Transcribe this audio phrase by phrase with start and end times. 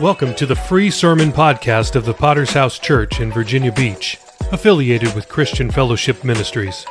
[0.00, 4.18] Welcome to the free sermon podcast of the Potter's House Church in Virginia Beach,
[4.50, 6.86] affiliated with Christian Fellowship Ministries.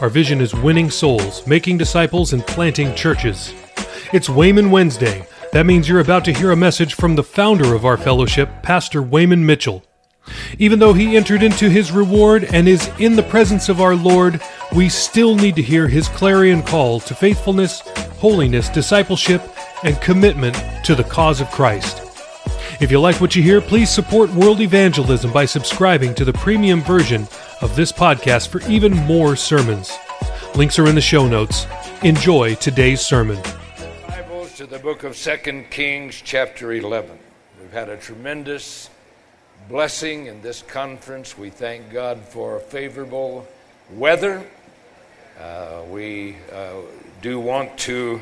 [0.00, 3.54] Our vision is winning souls, making disciples, and planting churches.
[4.12, 5.24] It's Wayman Wednesday.
[5.52, 9.02] That means you're about to hear a message from the founder of our fellowship, Pastor
[9.02, 9.84] Wayman Mitchell.
[10.58, 14.42] Even though he entered into his reward and is in the presence of our Lord,
[14.74, 17.82] we still need to hear his clarion call to faithfulness,
[18.18, 19.42] holiness, discipleship,
[19.84, 22.05] and commitment to the cause of Christ.
[22.78, 26.82] If you like what you hear, please support world evangelism by subscribing to the premium
[26.82, 27.26] version
[27.62, 29.96] of this podcast for even more sermons.
[30.54, 31.66] Links are in the show notes.
[32.02, 33.42] Enjoy today's sermon.
[34.06, 37.18] Bibles to the book of Second Kings, chapter 11.
[37.62, 38.90] We've had a tremendous
[39.70, 41.38] blessing in this conference.
[41.38, 43.48] We thank God for favorable
[43.90, 44.44] weather.
[45.40, 46.74] Uh, we uh,
[47.22, 48.20] do want to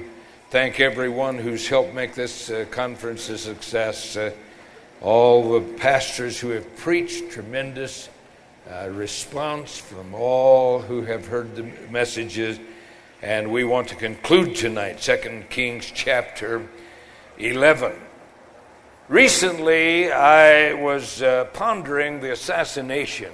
[0.51, 4.17] thank everyone who's helped make this uh, conference a success.
[5.05, 8.09] All the pastors who have preached, tremendous
[8.67, 12.59] uh, response from all who have heard the messages.
[13.21, 16.67] And we want to conclude tonight, 2 Kings chapter
[17.37, 17.93] 11.
[19.11, 23.33] Recently, I was uh, pondering the assassination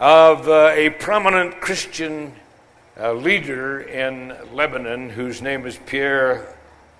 [0.00, 2.34] of uh, a prominent Christian
[2.98, 6.56] uh, leader in Lebanon whose name is Pierre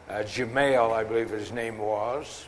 [0.09, 2.47] uh, Gemayel, I believe his name was.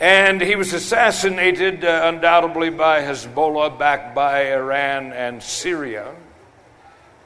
[0.00, 6.14] And he was assassinated uh, undoubtedly by Hezbollah, backed by Iran and Syria.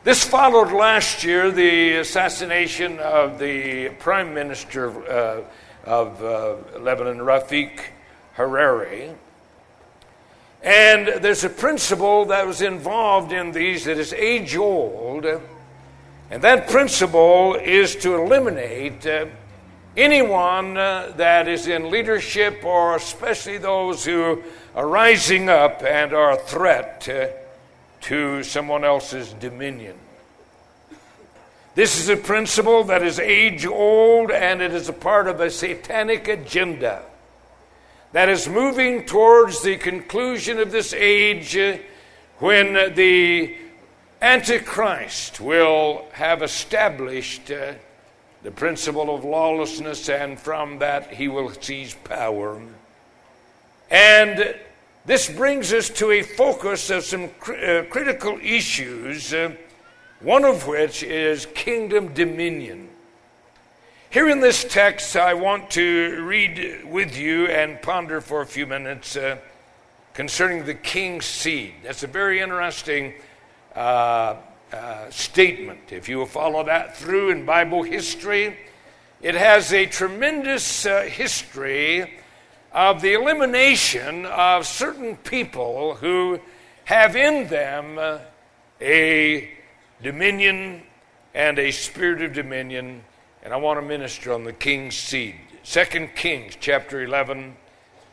[0.05, 5.43] This followed last year the assassination of the Prime Minister uh,
[5.85, 7.81] of uh, Lebanon, Rafik
[8.37, 9.15] Hariri.
[10.63, 15.25] And there's a principle that was involved in these that is age old,
[16.31, 19.27] and that principle is to eliminate uh,
[19.99, 24.43] anyone uh, that is in leadership, or especially those who
[24.75, 27.35] are rising up and are a threat to,
[28.03, 29.97] to someone else's dominion.
[31.75, 35.51] This is a principle that is age old and it is a part of a
[35.51, 37.03] satanic agenda
[38.13, 41.77] that is moving towards the conclusion of this age uh,
[42.39, 43.57] when the
[44.23, 47.51] Antichrist will have established.
[48.49, 52.59] The principle of lawlessness, and from that he will seize power.
[53.91, 54.55] And
[55.05, 59.53] this brings us to a focus of some cr- uh, critical issues, uh,
[60.21, 62.89] one of which is kingdom dominion.
[64.09, 68.67] Here in this text, I want to read with you and ponder for a few
[68.67, 69.37] minutes uh,
[70.15, 71.75] concerning the king's seed.
[71.83, 73.13] That's a very interesting
[73.77, 74.37] uh,
[74.73, 75.93] uh, statement.
[75.93, 78.57] If you will follow that through in Bible history,
[79.23, 82.19] it has a tremendous uh, history
[82.73, 86.41] of the elimination of certain people who
[86.85, 88.19] have in them uh,
[88.81, 89.51] a
[90.03, 90.83] dominion
[91.35, 93.03] and a spirit of dominion.
[93.43, 95.37] And I want to minister on the king's seed.
[95.63, 97.57] Second Kings chapter 11,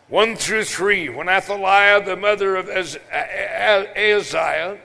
[0.10, 1.10] 1 through 3.
[1.10, 4.80] When Athaliah, the mother of Ahaziah,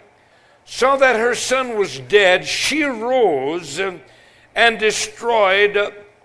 [0.71, 5.77] saw that her son was dead, she arose and destroyed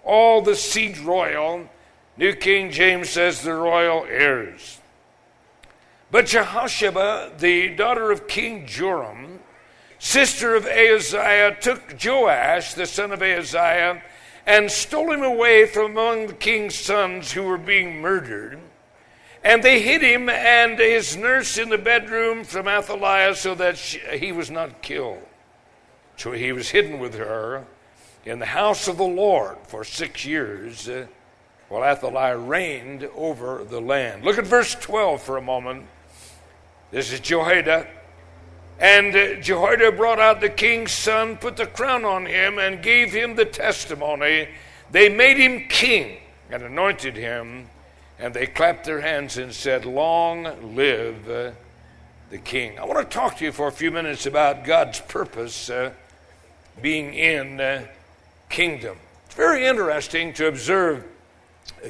[0.04, 1.68] all the seed royal.
[2.16, 4.80] New King James says the royal heirs.
[6.12, 9.40] But Jehosheba, the daughter of King Joram,
[9.98, 14.04] sister of Ahaziah, took Joash, the son of Ahaziah,
[14.46, 18.60] and stole him away from among the king's sons who were being murdered.
[19.46, 24.00] And they hid him and his nurse in the bedroom from Athaliah so that she,
[24.18, 25.22] he was not killed.
[26.18, 27.64] So he was hidden with her
[28.26, 31.06] in the house of the Lord for six years uh,
[31.70, 34.24] while Athaliah reigned over the land.
[34.26, 35.86] Look at verse 12 for a moment.
[36.90, 37.86] This is Jehoiada.
[38.80, 43.14] And uh, Jehoiada brought out the king's son, put the crown on him, and gave
[43.14, 44.48] him the testimony.
[44.90, 46.18] They made him king
[46.50, 47.68] and anointed him
[48.20, 51.26] and they clapped their hands and said, Long live
[52.30, 52.78] the king.
[52.80, 55.92] I want to talk to you for a few minutes about God's purpose uh,
[56.82, 57.86] being in uh,
[58.50, 58.98] kingdom.
[59.26, 61.06] It's very interesting to observe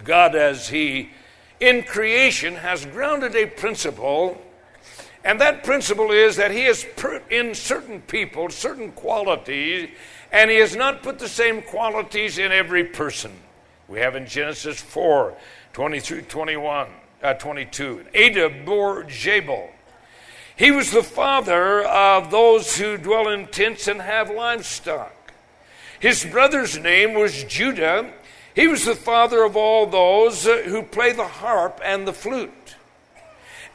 [0.03, 1.09] God as He,
[1.59, 4.41] in creation, has grounded a principle.
[5.23, 9.89] And that principle is that He has put in certain people certain qualities,
[10.31, 13.31] and He has not put the same qualities in every person.
[13.87, 15.35] We have in Genesis 4
[15.75, 16.87] 20 through 21,
[17.21, 18.05] uh, 22.
[18.13, 19.71] Ada bore Jabal.
[20.55, 25.33] He was the father of those who dwell in tents and have livestock.
[25.99, 28.09] His brother's name was Jubal,
[28.55, 32.77] He was the father of all those who play the harp and the flute.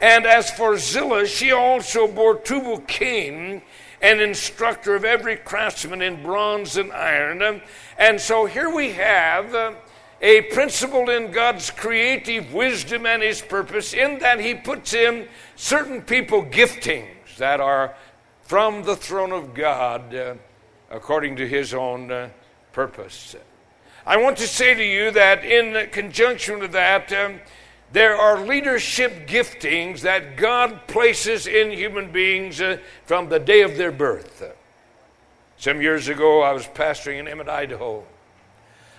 [0.01, 3.61] And as for Zillah, she also bore Tubal Cain,
[4.01, 7.61] an instructor of every craftsman in bronze and iron.
[7.95, 9.73] And so here we have uh,
[10.21, 16.01] a principle in God's creative wisdom and his purpose, in that he puts in certain
[16.01, 17.95] people giftings that are
[18.43, 20.35] from the throne of God uh,
[20.91, 22.29] according to his own uh,
[22.71, 23.35] purpose.
[24.05, 27.39] I want to say to you that in conjunction with that, um,
[27.91, 33.77] there are leadership giftings that God places in human beings uh, from the day of
[33.77, 34.43] their birth.
[35.57, 38.03] Some years ago, I was pastoring in Emmett, Idaho.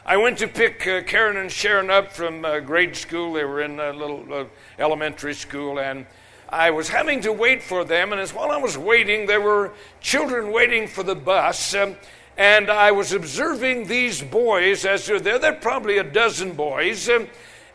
[0.05, 3.35] I went to pick uh, Karen and Sharon up from uh, grade school.
[3.35, 4.45] They were in a little uh,
[4.77, 6.07] elementary school, and
[6.49, 9.73] I was having to wait for them, and as while I was waiting, there were
[10.01, 11.77] children waiting for the bus.
[11.77, 11.95] Um,
[12.37, 15.39] and I was observing these boys as they're there.
[15.39, 17.09] There are probably a dozen boys.
[17.09, 17.29] Um,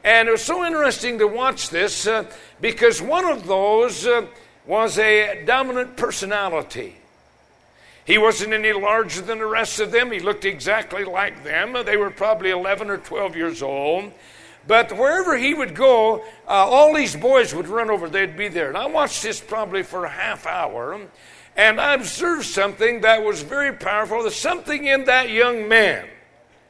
[0.03, 2.25] and it was so interesting to watch this uh,
[2.59, 4.25] because one of those uh,
[4.65, 6.96] was a dominant personality.
[8.07, 10.13] He wasn't any larger than the rest of them.
[10.13, 11.75] He looked exactly like them.
[11.85, 14.13] They were probably 11 or 12 years old.
[14.65, 18.09] But wherever he would go, uh, all these boys would run over.
[18.09, 18.69] They'd be there.
[18.69, 20.97] And I watched this probably for a half hour,
[21.57, 24.21] and I observed something that was very powerful.
[24.21, 26.07] There's something in that young man.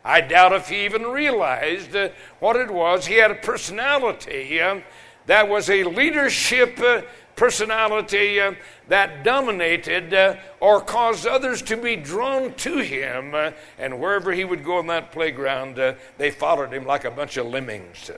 [0.03, 3.05] I doubt if he even realized uh, what it was.
[3.05, 4.79] He had a personality uh,
[5.27, 7.01] that was a leadership uh,
[7.37, 8.53] personality uh,
[8.89, 13.33] that dominated uh, or caused others to be drawn to him.
[13.33, 17.11] Uh, and wherever he would go on that playground, uh, they followed him like a
[17.11, 18.11] bunch of lemmings.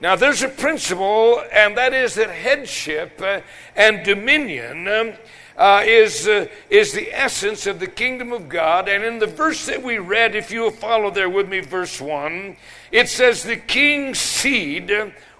[0.00, 3.40] Now, there's a principle, and that is that headship uh,
[3.76, 4.88] and dominion.
[4.88, 5.12] Um,
[5.56, 6.26] uh, is,
[6.68, 8.88] is the essence of the kingdom of God.
[8.88, 12.00] And in the verse that we read, if you will follow there with me, verse
[12.00, 12.56] 1,
[12.90, 14.90] it says, The king's seed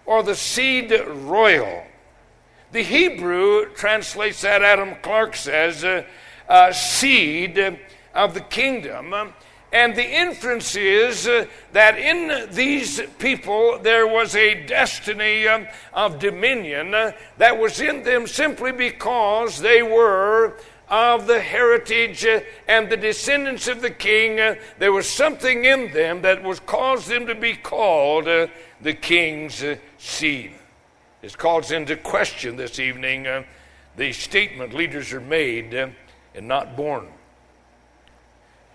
[0.06, 1.84] or the seed royal.
[2.72, 6.04] The Hebrew translates that, Adam Clarke says, uh,
[6.48, 7.78] uh, seed
[8.14, 9.14] of the kingdom.
[9.74, 16.20] And the inference is uh, that in these people there was a destiny um, of
[16.20, 20.56] dominion uh, that was in them simply because they were
[20.88, 24.38] of the heritage uh, and the descendants of the king.
[24.38, 28.28] Uh, there was something in them that was caused them to be called
[28.84, 29.64] the king's
[29.96, 30.52] seed.
[31.22, 33.44] This calls into question this evening uh,
[33.96, 35.88] the statement leaders are made uh,
[36.34, 37.08] and not born.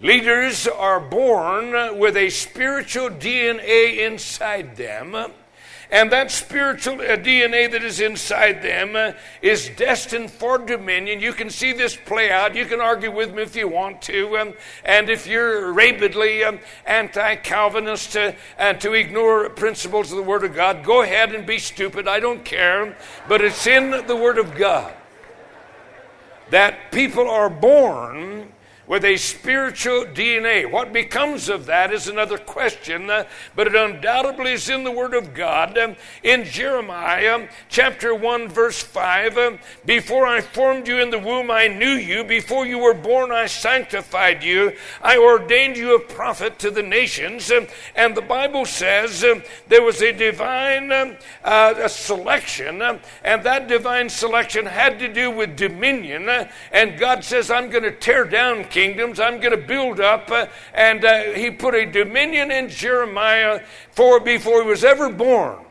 [0.02, 5.16] Leaders are born with a spiritual DNA inside them
[5.92, 11.20] and that spiritual uh, DNA that is inside them uh, is destined for dominion.
[11.20, 12.56] You can see this play out.
[12.56, 14.38] You can argue with me if you want to.
[14.38, 14.54] Um,
[14.86, 20.44] and if you're rabidly um, anti Calvinist uh, and to ignore principles of the Word
[20.44, 22.08] of God, go ahead and be stupid.
[22.08, 22.96] I don't care.
[23.28, 24.94] But it's in the Word of God
[26.52, 28.52] that people are born
[28.90, 30.70] with a spiritual DNA.
[30.70, 33.26] What becomes of that is another question, uh,
[33.56, 35.78] but it undoubtedly is in the Word of God.
[36.24, 41.68] In Jeremiah chapter 1, verse 5, um, before I formed you in the womb, I
[41.68, 42.24] knew you.
[42.24, 44.74] Before you were born, I sanctified you.
[45.04, 47.52] I ordained you a prophet to the nations.
[47.96, 49.24] And the Bible says
[49.68, 56.28] there was a divine uh, selection, and that divine selection had to do with dominion.
[56.72, 60.32] and God says, I'm going to tear down kingdoms I'm going to build up.
[60.32, 65.66] Uh, and uh, he put a dominion in Jeremiah for before he was ever born.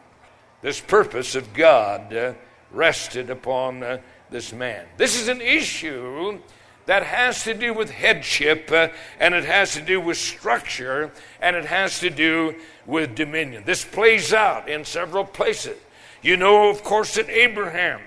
[0.61, 2.35] This purpose of God uh,
[2.71, 3.99] rested upon uh,
[4.29, 4.85] this man.
[4.99, 6.39] This is an issue
[6.85, 8.89] that has to do with headship, uh,
[9.19, 11.11] and it has to do with structure,
[11.41, 13.63] and it has to do with dominion.
[13.65, 15.79] This plays out in several places.
[16.21, 18.01] You know, of course, that Abraham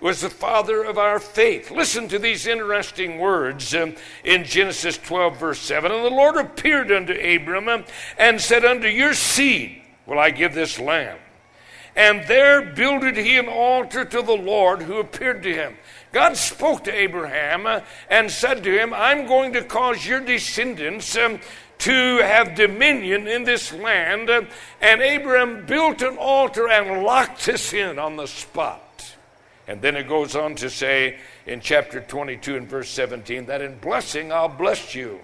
[0.00, 1.70] was the father of our faith.
[1.70, 5.90] Listen to these interesting words um, in Genesis 12, verse 7.
[5.90, 7.84] And the Lord appeared unto Abram um,
[8.16, 11.18] and said, Unto your seed will I give this land.
[11.96, 15.76] And there builded he an altar to the Lord who appeared to him.
[16.12, 21.16] God spoke to Abraham uh, and said to him, I'm going to cause your descendants
[21.16, 21.40] um,
[21.78, 24.30] to have dominion in this land.
[24.30, 28.87] And Abraham built an altar and locked this in on the spot.
[29.68, 33.78] And then it goes on to say in chapter 22 and verse 17 that in
[33.78, 35.20] blessing I'll bless you.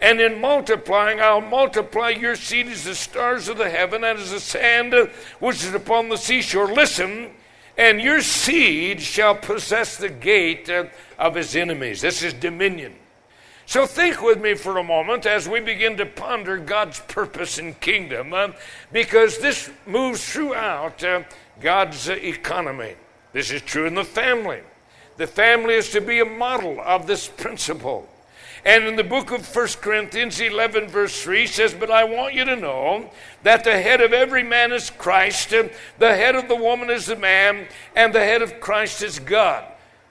[0.00, 4.30] And in multiplying, I'll multiply your seed as the stars of the heaven and as
[4.30, 4.94] the sand
[5.40, 6.72] which is upon the seashore.
[6.72, 7.32] Listen,
[7.76, 10.70] and your seed shall possess the gate
[11.18, 12.00] of his enemies.
[12.00, 12.94] This is dominion.
[13.66, 17.78] So think with me for a moment as we begin to ponder God's purpose and
[17.80, 18.52] kingdom, uh,
[18.92, 21.24] because this moves throughout uh,
[21.60, 22.94] God's uh, economy.
[23.32, 24.60] This is true in the family.
[25.16, 28.08] The family is to be a model of this principle.
[28.64, 32.44] And in the book of 1 Corinthians 11, verse 3 says, But I want you
[32.44, 33.10] to know
[33.42, 35.70] that the head of every man is Christ, the
[36.00, 39.64] head of the woman is the man, and the head of Christ is God.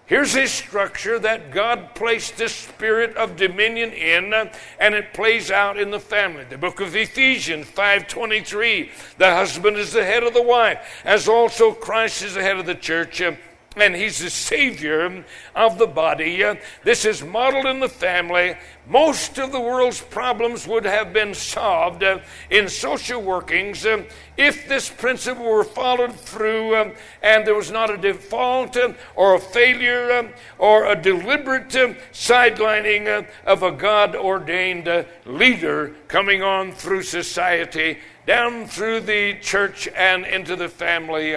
[0.08, 5.52] Here's a structure that God placed the spirit of dominion in, uh, and it plays
[5.52, 6.46] out in the family.
[6.50, 11.74] The book of Ephesians 5:23, the husband is the head of the wife, as also
[11.74, 13.34] Christ is the head of the church uh,
[13.81, 15.24] and he's the savior
[15.55, 16.43] of the body.
[16.84, 18.55] This is modeled in the family.
[18.88, 22.19] Most of the world's problems would have been solved uh,
[22.50, 24.03] in social workings uh,
[24.38, 28.77] if this principle were followed through uh, and there was not a default
[29.15, 37.03] or a failure or a deliberate sidelining of a God ordained leader coming on through
[37.03, 41.36] society, down through the church, and into the family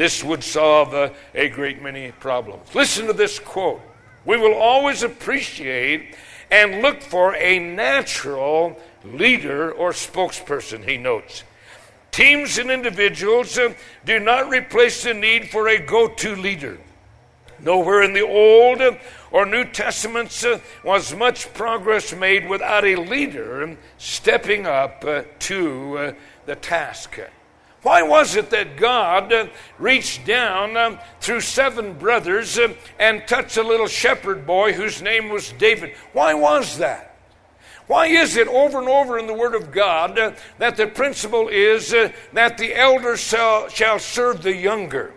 [0.00, 2.74] this would solve a, a great many problems.
[2.74, 3.82] Listen to this quote
[4.24, 6.16] We will always appreciate
[6.50, 11.44] and look for a natural leader or spokesperson, he notes.
[12.12, 13.74] Teams and individuals uh,
[14.06, 16.78] do not replace the need for a go to leader.
[17.58, 18.80] Nowhere in the Old
[19.30, 26.14] or New Testaments uh, was much progress made without a leader stepping up uh, to
[26.46, 27.20] the task.
[27.82, 29.46] Why was it that God uh,
[29.78, 35.30] reached down um, through seven brothers uh, and touched a little shepherd boy whose name
[35.30, 35.94] was David?
[36.12, 37.16] Why was that?
[37.86, 41.48] Why is it over and over in the Word of God uh, that the principle
[41.48, 45.14] is that the elder shall serve the younger?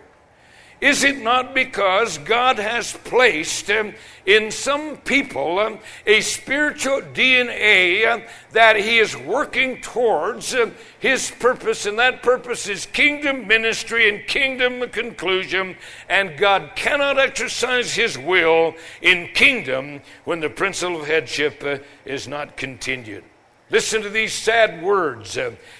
[0.84, 3.94] Is it not because God has placed um,
[4.26, 8.22] in some people um, a spiritual DNA um,
[8.52, 10.54] that He is working towards
[10.98, 15.74] His purpose, and that purpose is kingdom ministry and kingdom conclusion,
[16.10, 22.28] and God cannot exercise His will in kingdom when the principle of headship uh, is
[22.28, 23.24] not continued?
[23.70, 25.38] Listen to these sad words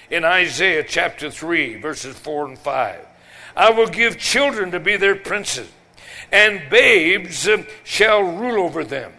[0.09, 3.04] in Isaiah chapter 3, verses 4 and 5.
[3.55, 5.69] I will give children to be their princes,
[6.31, 7.47] and babes
[7.83, 9.13] shall rule over them.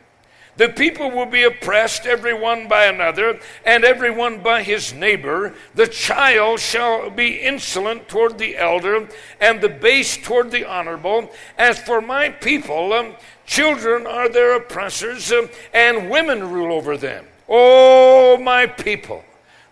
[0.56, 5.54] The people will be oppressed, every one by another, and every one by his neighbor.
[5.74, 9.06] The child shall be insolent toward the elder,
[9.38, 11.30] and the base toward the honorable.
[11.58, 17.26] As for my people, um, children are their oppressors, um, and women rule over them.
[17.48, 19.24] O my people,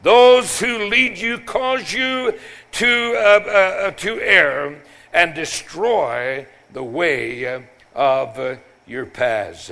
[0.02, 2.38] those who lead you cause you
[2.74, 4.76] to, uh, uh, to err
[5.12, 7.62] and destroy the way
[7.94, 9.70] of your paths.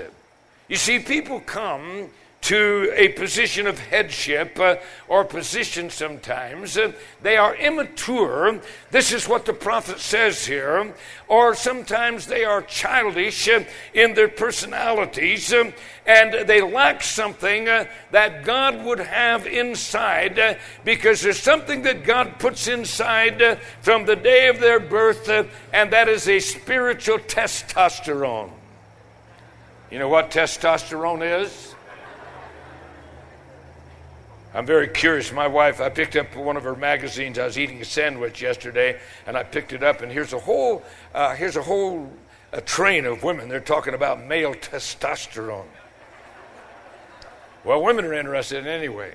[0.69, 2.11] You see, people come
[2.43, 6.77] to a position of headship uh, or position sometimes.
[6.77, 8.61] Uh, they are immature.
[8.91, 10.93] This is what the prophet says here.
[11.29, 13.63] Or sometimes they are childish uh,
[13.95, 15.71] in their personalities uh,
[16.05, 22.03] and they lack something uh, that God would have inside uh, because there's something that
[22.03, 25.31] God puts inside from the day of their birth,
[25.73, 28.51] and that is a spiritual testosterone.
[29.93, 31.72] You know what testosterone is?
[34.55, 35.33] I'm very curious.
[35.33, 37.39] My wife, I picked up one of her magazines.
[37.39, 40.83] I was eating a sandwich yesterday, and I picked it up, and here's a whole,
[41.15, 42.11] uh, here's a whole
[42.53, 43.49] a train of women.
[43.49, 45.67] They're talking about male testosterone.
[47.65, 49.15] Well, women are interested in anyway.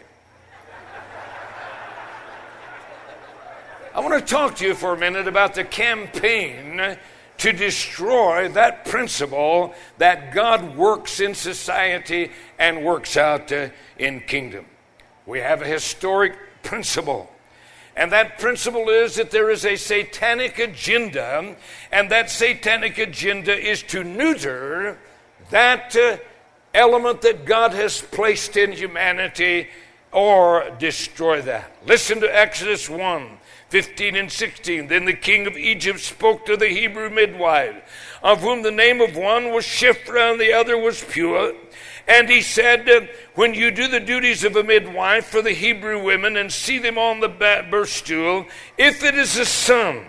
[3.93, 6.97] I want to talk to you for a minute about the campaign
[7.39, 14.65] to destroy that principle that God works in society and works out uh, in kingdom.
[15.27, 17.29] We have a historic principle.
[17.97, 21.55] And that principle is that there is a satanic agenda,
[21.91, 24.97] and that satanic agenda is to neuter
[25.49, 26.17] that uh,
[26.73, 29.67] element that God has placed in humanity
[30.11, 31.75] or destroy that.
[31.85, 34.87] Listen to Exodus 1 15 and 16.
[34.87, 37.75] Then the king of Egypt spoke to the Hebrew midwife,
[38.23, 41.53] of whom the name of one was Shiphrah and the other was Puah.
[42.07, 46.37] And he said, When you do the duties of a midwife for the Hebrew women
[46.37, 48.45] and see them on the birth stool,
[48.77, 50.05] if it is a son,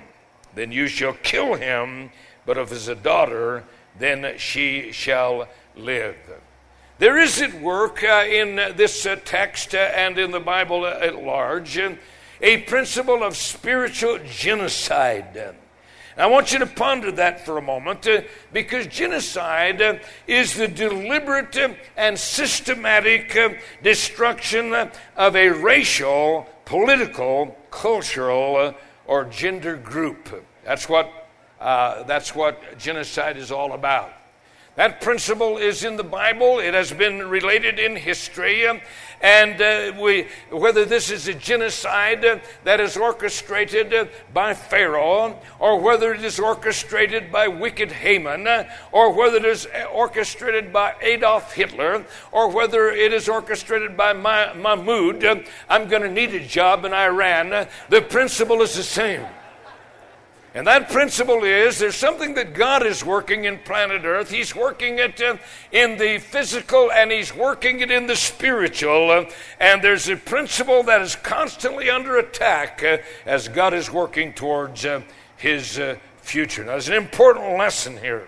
[0.54, 2.10] then you shall kill him,
[2.46, 3.64] but if it is a daughter,
[3.98, 6.16] then she shall live.
[6.98, 11.22] There is at work uh, in this uh, text uh, and in the Bible at
[11.22, 11.78] large
[12.40, 15.54] a principle of spiritual genocide.
[16.18, 18.22] I want you to ponder that for a moment uh,
[18.52, 23.50] because genocide uh, is the deliberate uh, and systematic uh,
[23.84, 24.74] destruction
[25.16, 28.72] of a racial, political, cultural, uh,
[29.06, 30.44] or gender group.
[30.64, 31.28] That's what,
[31.60, 34.12] uh, that's what genocide is all about.
[34.74, 36.58] That principle is in the Bible.
[36.58, 38.64] It has been related in history.
[39.20, 45.38] And uh, we, whether this is a genocide uh, that is orchestrated uh, by Pharaoh,
[45.58, 50.94] or whether it is orchestrated by wicked Haman, uh, or whether it is orchestrated by
[51.02, 55.20] Adolf Hitler, or whether it is orchestrated by Mahmoud,
[55.68, 59.26] Ahmadinejad in Iran, the principle is the same.
[60.54, 64.30] And that principle is there's something that God is working in planet Earth.
[64.30, 65.20] He's working it
[65.70, 69.26] in the physical and He's working it in the spiritual.
[69.60, 74.86] And there's a principle that is constantly under attack uh, as God is working towards
[74.86, 75.02] uh,
[75.36, 76.64] His uh, future.
[76.64, 78.26] Now, there's an important lesson here.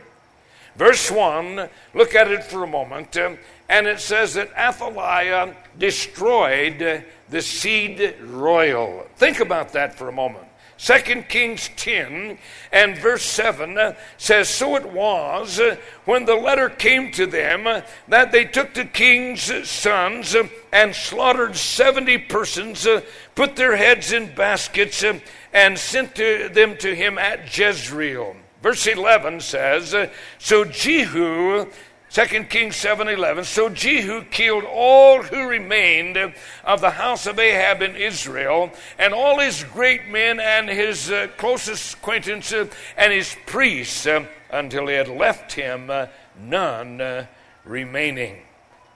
[0.76, 7.42] Verse 1, look at it for a moment, and it says that Athaliah destroyed the
[7.42, 9.06] seed royal.
[9.16, 10.46] Think about that for a moment.
[10.82, 12.38] 2 Kings 10
[12.72, 18.32] and verse 7 says, So it was uh, when the letter came to them that
[18.32, 20.34] they took the king's sons
[20.72, 23.02] and slaughtered 70 persons, uh,
[23.34, 25.20] put their heads in baskets, uh,
[25.52, 28.36] and sent to them to him at Jezreel.
[28.62, 29.94] Verse 11 says,
[30.38, 31.66] So Jehu
[32.12, 36.16] 2 Kings 7:11 So Jehu killed all who remained
[36.64, 41.28] of the house of Ahab in Israel and all his great men and his uh,
[41.36, 47.26] closest acquaintances and his priests uh, until he had left him uh, none uh,
[47.64, 48.42] remaining.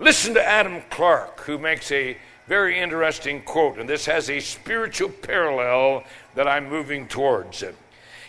[0.01, 2.17] Listen to Adam Clarke who makes a
[2.49, 6.03] very interesting quote and this has a spiritual parallel
[6.35, 7.63] that I'm moving towards.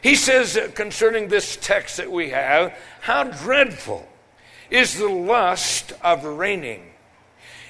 [0.04, 4.08] He says concerning this text that we have, how dreadful
[4.69, 6.91] is the lust of reigning.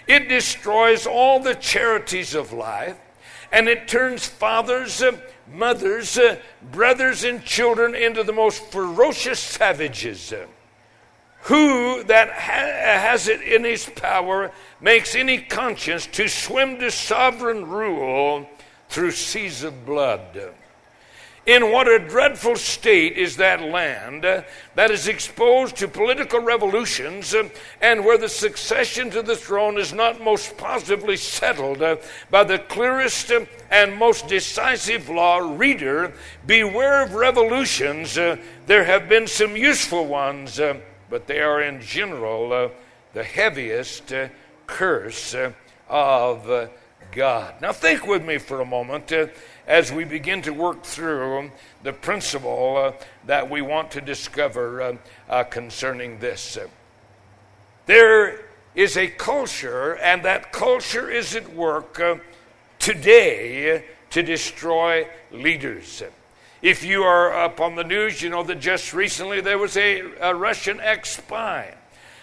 [0.08, 2.98] It destroys all the charities of life,
[3.52, 5.18] and it turns fathers, uh,
[5.52, 6.38] mothers, uh,
[6.72, 10.34] brothers, and children into the most ferocious savages.
[11.44, 17.68] Who that ha- has it in his power makes any conscience to swim to sovereign
[17.68, 18.50] rule
[18.90, 20.54] through seas of blood?
[21.46, 24.42] In what a dreadful state is that land uh,
[24.74, 27.50] that is exposed to political revolutions uh,
[27.82, 31.98] and where the succession to the throne is not most positively settled uh,
[32.32, 35.38] by the clearest uh, and most decisive law.
[35.38, 36.14] Reader,
[36.48, 38.18] beware of revolutions.
[38.18, 40.80] Uh, there have been some useful ones, uh,
[41.12, 42.72] but they are in general
[43.14, 44.12] the heaviest
[44.66, 45.36] curse
[45.88, 46.70] of
[47.12, 47.54] God.
[47.62, 49.14] Now, think with me for a moment
[49.68, 51.52] as we begin to work through
[51.84, 52.92] the principle uh,
[53.26, 54.96] that we want to discover uh,
[55.30, 56.58] uh, concerning this.
[57.86, 62.16] There is a culture, and that culture is at work uh,
[62.80, 66.04] today to destroy leaders.
[66.62, 70.02] If you are up on the news, you know that just recently there was a,
[70.22, 71.74] a Russian ex spy.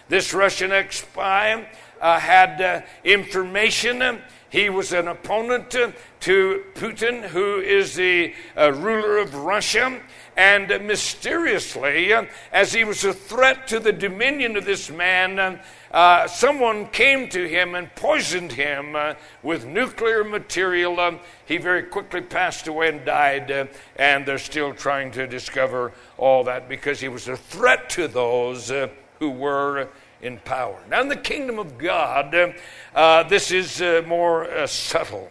[0.08, 1.66] This Russian ex spy
[2.00, 4.20] uh, had uh, information
[4.52, 9.98] he was an opponent to Putin, who is the uh, ruler of Russia.
[10.36, 12.12] And mysteriously,
[12.52, 15.58] as he was a threat to the dominion of this man,
[15.90, 21.00] uh, someone came to him and poisoned him uh, with nuclear material.
[21.00, 25.92] Um, he very quickly passed away and died, uh, and they're still trying to discover
[26.18, 28.88] all that because he was a threat to those uh,
[29.18, 29.88] who were
[30.22, 30.78] in power.
[30.88, 32.54] Now, in the kingdom of God,
[32.94, 35.30] uh, this is uh, more uh, subtle.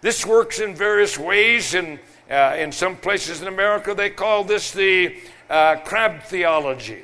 [0.00, 1.98] This works in various ways, and
[2.30, 5.14] uh, in some places in America, they call this the
[5.50, 7.02] uh, crab theology.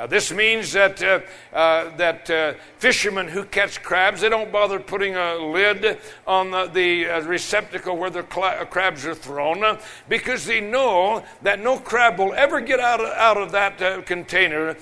[0.00, 1.20] Uh, this means that, uh,
[1.52, 6.64] uh, that uh, fishermen who catch crabs, they don't bother putting a lid on the,
[6.68, 11.78] the uh, receptacle where the cl- crabs are thrown uh, because they know that no
[11.78, 14.74] crab will ever get out of, out of that container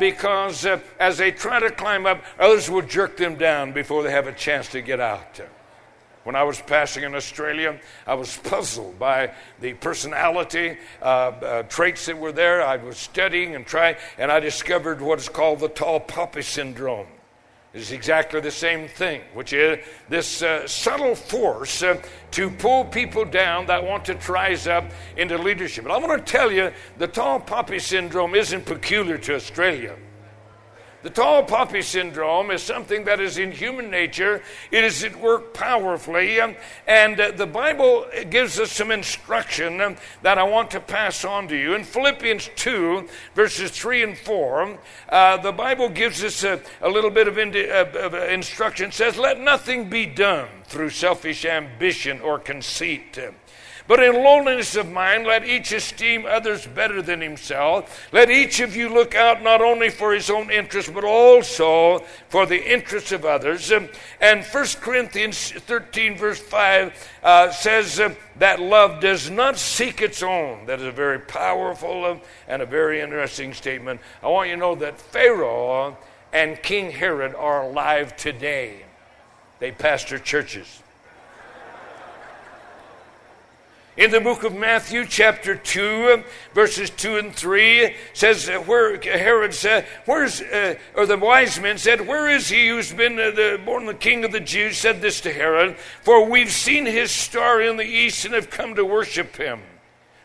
[0.00, 0.66] because
[0.98, 4.32] as they try to climb up, others will jerk them down before they have a
[4.32, 5.40] chance to get out.
[6.24, 12.06] When I was passing in Australia, I was puzzled by the personality uh, uh, traits
[12.06, 12.62] that were there.
[12.62, 17.06] I was studying and trying, and I discovered what is called the tall poppy syndrome.
[17.74, 23.24] It's exactly the same thing, which is this uh, subtle force uh, to pull people
[23.24, 24.84] down that want to rise up
[25.16, 25.84] into leadership.
[25.84, 29.96] But I want to tell you, the tall poppy syndrome isn't peculiar to Australia.
[31.04, 34.40] The tall poppy syndrome is something that is in human nature.
[34.70, 36.40] It is at work powerfully.
[36.40, 41.22] Um, and uh, the Bible gives us some instruction um, that I want to pass
[41.22, 41.74] on to you.
[41.74, 44.78] In Philippians 2, verses 3 and 4,
[45.10, 48.88] uh, the Bible gives us a, a little bit of, indi- uh, of instruction.
[48.88, 53.12] It says, Let nothing be done through selfish ambition or conceit
[53.86, 58.06] but in lowliness of mind, let each esteem others better than himself.
[58.12, 62.46] Let each of you look out not only for his own interest, but also for
[62.46, 63.70] the interests of others.
[63.70, 68.00] And 1 Corinthians 13, verse 5, uh, says
[68.36, 70.64] that love does not seek its own.
[70.64, 74.00] That is a very powerful and a very interesting statement.
[74.22, 75.98] I want you to know that Pharaoh
[76.32, 78.84] and King Herod are alive today.
[79.58, 80.82] They pastor churches.
[83.96, 89.54] In the book of Matthew, chapter 2, verses 2 and 3, says, uh, where Herod
[89.54, 93.60] said, Where's, uh, or the wise men said, Where is he who's been uh, the,
[93.64, 94.78] born the king of the Jews?
[94.78, 98.74] Said this to Herod, For we've seen his star in the east and have come
[98.74, 99.60] to worship him.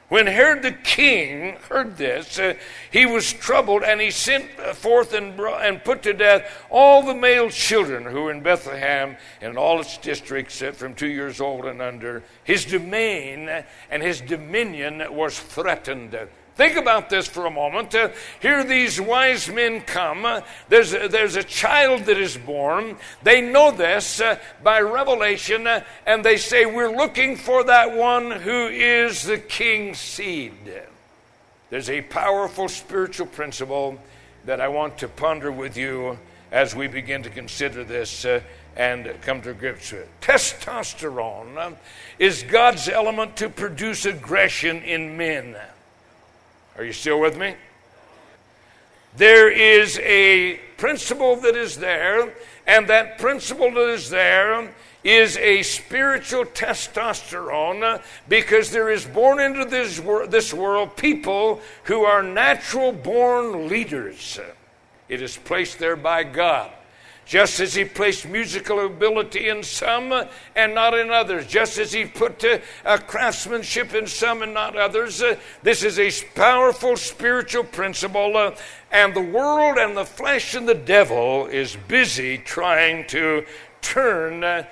[0.09, 2.55] When Herod the king heard this, uh,
[2.91, 7.13] he was troubled, and he sent forth and, brought, and put to death all the
[7.13, 11.65] male children who were in Bethlehem and all its districts uh, from two years old
[11.65, 12.23] and under.
[12.43, 13.49] His domain
[13.91, 16.17] and his dominion was threatened.
[16.59, 17.95] Think about this for a moment.
[17.95, 18.09] Uh,
[18.41, 20.25] here these wise men come.
[20.25, 22.97] Uh, there's, a, there's a child that is born.
[23.23, 28.29] They know this uh, by revelation, uh, and they say, We're looking for that one
[28.29, 30.51] who is the king's seed.
[31.69, 33.97] There's a powerful spiritual principle
[34.43, 36.19] that I want to ponder with you
[36.51, 38.41] as we begin to consider this uh,
[38.75, 40.09] and come to grips with it.
[40.19, 41.71] Testosterone uh,
[42.19, 45.55] is God's element to produce aggression in men.
[46.79, 47.55] Are you still with me?
[49.17, 52.33] There is a principle that is there,
[52.65, 59.65] and that principle that is there is a spiritual testosterone because there is born into
[59.65, 64.39] this, wor- this world people who are natural born leaders.
[65.09, 66.71] It is placed there by God.
[67.25, 70.12] Just as he placed musical ability in some
[70.55, 75.21] and not in others, just as he put uh, craftsmanship in some and not others,
[75.21, 78.36] uh, this is a powerful spiritual principle.
[78.36, 78.55] Uh,
[78.91, 83.45] and the world and the flesh and the devil is busy trying to
[83.82, 84.65] turn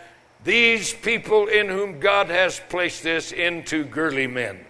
[0.43, 4.65] these people in whom God has placed this into girly men.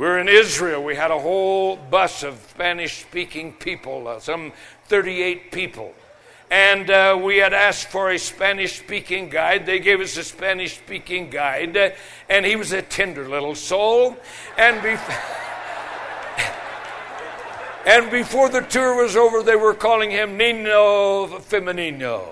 [0.00, 0.82] We're in Israel.
[0.82, 4.52] We had a whole bus of Spanish speaking people, some
[4.90, 5.94] 38 people.
[6.50, 9.66] And uh, we had asked for a Spanish speaking guide.
[9.66, 11.94] They gave us a Spanish speaking guide,
[12.28, 14.16] and he was a tender little soul.
[14.58, 14.78] And,
[17.86, 22.30] and before the tour was over, they were calling him Nino Femenino.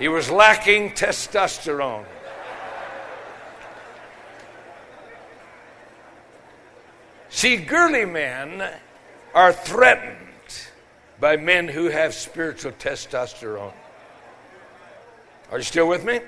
[0.00, 2.06] He was lacking testosterone.
[7.32, 8.62] See, girly men
[9.34, 10.18] are threatened
[11.18, 13.72] by men who have spiritual testosterone.
[15.50, 16.20] Are you still with me?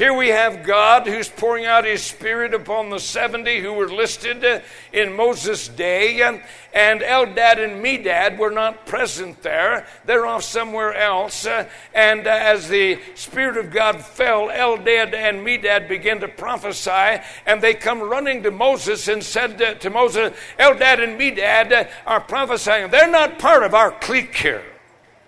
[0.00, 4.62] Here we have God who's pouring out his Spirit upon the 70 who were listed
[4.94, 6.22] in Moses' day.
[6.22, 9.86] And Eldad and Medad were not present there.
[10.06, 11.46] They're off somewhere else.
[11.92, 17.22] And uh, as the Spirit of God fell, Eldad and Medad began to prophesy.
[17.44, 22.90] And they come running to Moses and said to Moses, Eldad and Medad are prophesying.
[22.90, 24.64] They're not part of our clique here.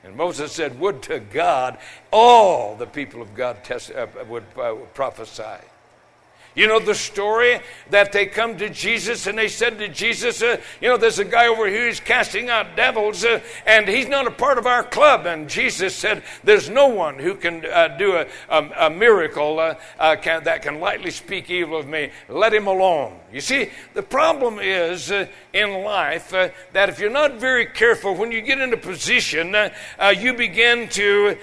[0.05, 1.79] And Moses said, Would to God
[2.11, 5.65] all the people of God test, uh, would uh, prophesy.
[6.55, 7.61] You know the story
[7.91, 11.25] that they come to Jesus and they said to Jesus, uh, You know, there's a
[11.25, 14.83] guy over here who's casting out devils uh, and he's not a part of our
[14.83, 15.25] club.
[15.25, 19.77] And Jesus said, There's no one who can uh, do a, a, a miracle uh,
[19.99, 22.11] uh, can, that can lightly speak evil of me.
[22.29, 23.19] Let him alone.
[23.33, 28.15] You see, the problem is uh, in life uh, that if you're not very careful,
[28.15, 31.37] when you get in a position, uh, uh, you begin to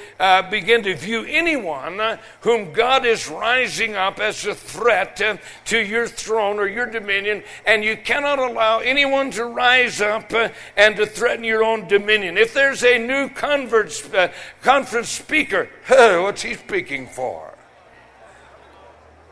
[0.50, 5.22] begin to view anyone whom God is rising up as a threat
[5.65, 10.50] to your throne or your dominion, and you cannot allow anyone to rise up uh,
[10.76, 12.38] and to threaten your own dominion.
[12.38, 14.30] If there's a new convert, uh,
[14.62, 17.54] conference speaker, what's he speaking for?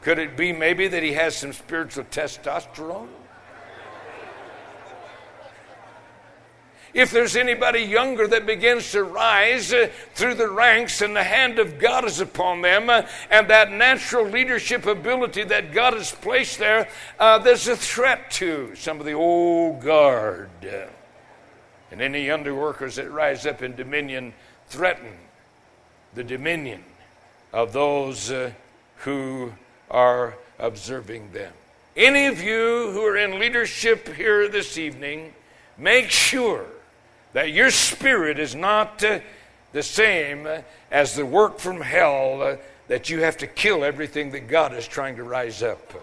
[0.01, 3.09] Could it be maybe that he has some spiritual testosterone?
[6.97, 11.59] If there's anybody younger that begins to rise uh, through the ranks and the hand
[11.59, 16.57] of God is upon them, uh, and that natural leadership ability that God has placed
[16.57, 20.49] there, uh, there's a threat to some of the old guard.
[21.91, 24.33] And any younger workers that rise up in dominion
[24.65, 25.13] threaten
[26.15, 26.83] the dominion
[27.53, 28.51] of those uh,
[28.95, 29.53] who
[29.91, 31.53] are observing them.
[31.95, 35.35] Any of you who are in leadership here this evening,
[35.77, 36.65] make sure
[37.33, 39.19] that your spirit is not uh,
[39.73, 40.47] the same
[40.91, 42.55] as the work from hell uh,
[42.87, 45.93] that you have to kill everything that God is trying to rise up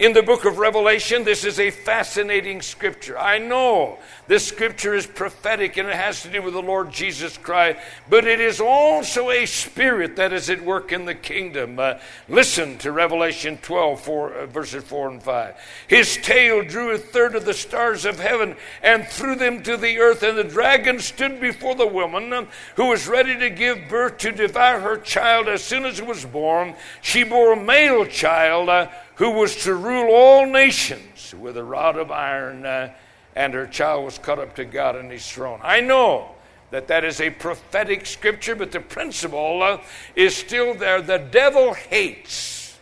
[0.00, 1.24] in the book of Revelation.
[1.24, 3.18] This is a fascinating scripture.
[3.18, 7.36] I know this scripture is prophetic and it has to do with the Lord Jesus
[7.36, 11.78] Christ, but it is also a spirit that is at work in the kingdom.
[11.78, 11.98] Uh,
[12.30, 15.54] listen to Revelation 12, four, uh, verses 4 and 5.
[15.86, 19.98] His tail drew a third of the stars of heaven and threw them to the
[19.98, 24.16] earth, and the dragon stood before the woman um, who was ready to give birth
[24.18, 26.74] to devour her child as soon as it was born.
[27.02, 28.70] She bore a male child.
[28.70, 28.88] Uh,
[29.20, 32.90] who was to rule all nations with a rod of iron, uh,
[33.36, 35.60] and her child was cut up to God on his throne.
[35.62, 36.30] I know
[36.70, 39.82] that that is a prophetic scripture, but the principle uh,
[40.16, 41.02] is still there.
[41.02, 42.78] The devil hates.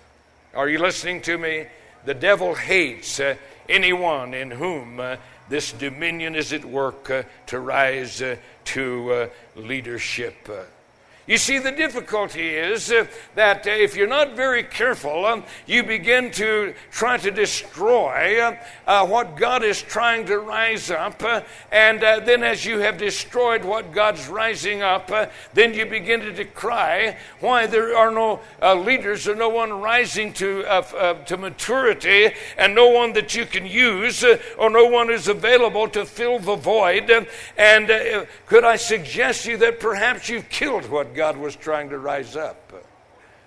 [0.54, 1.66] Are you listening to me?
[2.04, 3.34] The devil hates uh,
[3.68, 5.16] anyone in whom uh,
[5.48, 10.48] this dominion is at work uh, to rise uh, to leadership.
[11.28, 15.82] You see, the difficulty is uh, that uh, if you're not very careful, um, you
[15.82, 21.22] begin to try to destroy uh, uh what God is trying to rise up.
[21.22, 25.10] Uh, and uh, then, as you have destroyed what God's rising up,
[25.52, 28.40] then you begin to decry why there are no
[28.82, 30.62] leaders or no one rising to,
[31.26, 34.24] to maturity and no one that you can use
[34.58, 37.28] or no one is available to fill the void.
[37.58, 37.88] And
[38.46, 42.72] could I suggest you that perhaps you've killed what God was trying to rise up.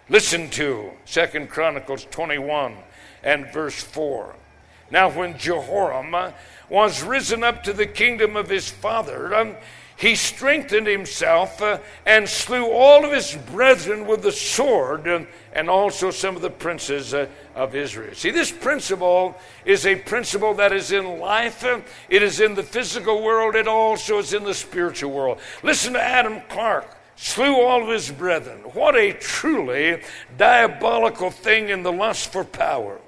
[0.09, 2.75] Listen to Second Chronicles 21
[3.23, 4.35] and verse 4.
[4.91, 6.33] Now, when Jehoram
[6.69, 9.55] was risen up to the kingdom of his father,
[9.95, 11.61] he strengthened himself
[12.05, 15.07] and slew all of his brethren with the sword
[15.53, 18.13] and also some of the princes of Israel.
[18.15, 21.63] See, this principle is a principle that is in life,
[22.09, 25.39] it is in the physical world, it also is in the spiritual world.
[25.63, 28.61] Listen to Adam Clarke slew all of his brethren.
[28.73, 30.01] What a truly
[30.37, 32.99] diabolical thing in the lust for power.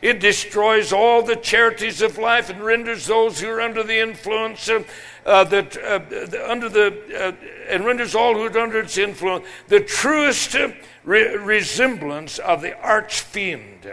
[0.00, 4.68] It destroys all the charities of life and renders those who are under the influence
[4.68, 4.90] of
[5.26, 7.32] uh, that uh, under the uh,
[7.68, 10.56] and renders all who are under its influence the truest
[11.04, 13.86] re- resemblance of the arch fiend.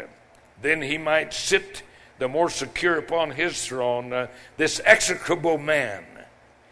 [0.61, 1.83] Then he might sit
[2.17, 4.11] the more secure upon his throne.
[4.11, 6.05] Uh, this execrable man,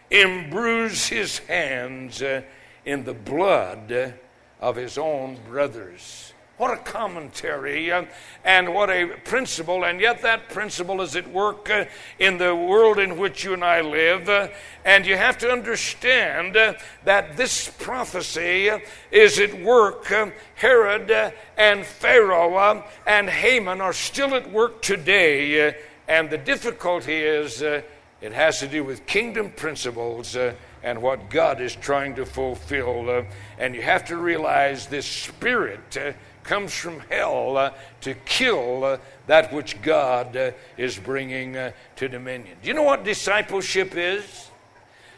[0.09, 2.41] imbrues his hands uh,
[2.87, 4.15] in the blood
[4.61, 6.33] of his own brothers.
[6.55, 8.05] What a commentary uh,
[8.43, 11.85] and what a principle, and yet that principle is at work uh,
[12.17, 14.27] in the world in which you and I live.
[14.27, 14.47] Uh,
[14.83, 16.73] and you have to understand uh,
[17.03, 18.71] that this prophecy
[19.11, 20.09] is at work.
[20.09, 25.75] Uh, Herod uh, and Pharaoh and Haman are still at work today.
[26.07, 30.35] and the difficulty is it has to do with kingdom principles
[30.83, 33.09] and what God is trying to fulfill.
[33.09, 33.23] Uh,
[33.57, 36.13] and you have to realize this spirit uh,
[36.43, 42.07] comes from hell uh, to kill uh, that which God uh, is bringing uh, to
[42.07, 42.57] dominion.
[42.61, 44.49] Do you know what discipleship is?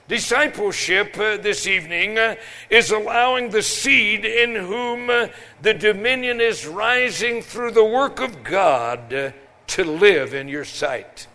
[0.08, 2.18] Discipleship this evening
[2.72, 5.06] is allowing the seed in whom
[5.62, 9.36] the dominion is rising through the work of God
[9.68, 11.28] to live in your sight.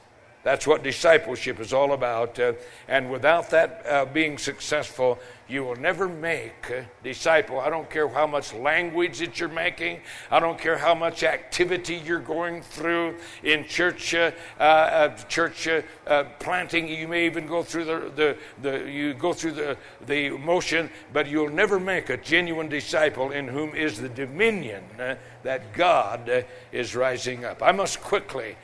[0.45, 2.39] That's what discipleship is all about.
[2.39, 2.53] Uh,
[2.87, 7.61] and without that uh, being successful, you will never make a disciple.
[7.61, 10.01] I don't care how much language that you're making.
[10.31, 15.83] I don't care how much activity you're going through in church, uh, uh, church uh,
[16.07, 16.89] uh, planting.
[16.89, 19.77] You may even go through the, the, the you go through the,
[20.07, 25.15] the motion, but you'll never make a genuine disciple in whom is the dominion uh,
[25.43, 27.63] that God is rising up.
[27.63, 28.57] I must quickly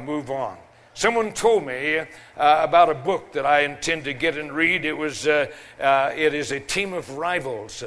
[0.00, 0.56] move on.
[0.98, 2.06] Someone told me uh,
[2.36, 4.84] about a book that I intend to get and read.
[4.84, 5.46] It was, uh,
[5.80, 7.84] uh, it is a team of rivals.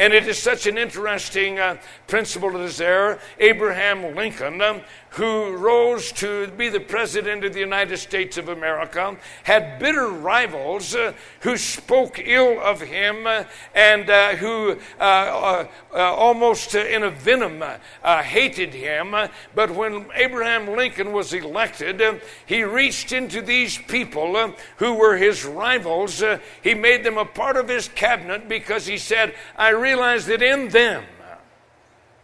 [0.00, 1.76] And it is such an interesting uh,
[2.08, 3.20] principle that is there.
[3.38, 4.80] Abraham Lincoln, um,
[5.14, 10.96] who rose to be the President of the United States of America, had bitter rivals
[10.96, 13.44] uh, who spoke ill of him uh,
[13.76, 17.62] and uh, who uh, uh, uh, almost in a venom
[18.02, 19.14] hated him.
[19.54, 22.02] But when Abraham Lincoln was elected,
[22.44, 26.24] he reached into these people who were his rivals.
[26.62, 30.70] he made them a part of his cabinet because he said, I realize that in
[30.70, 31.04] them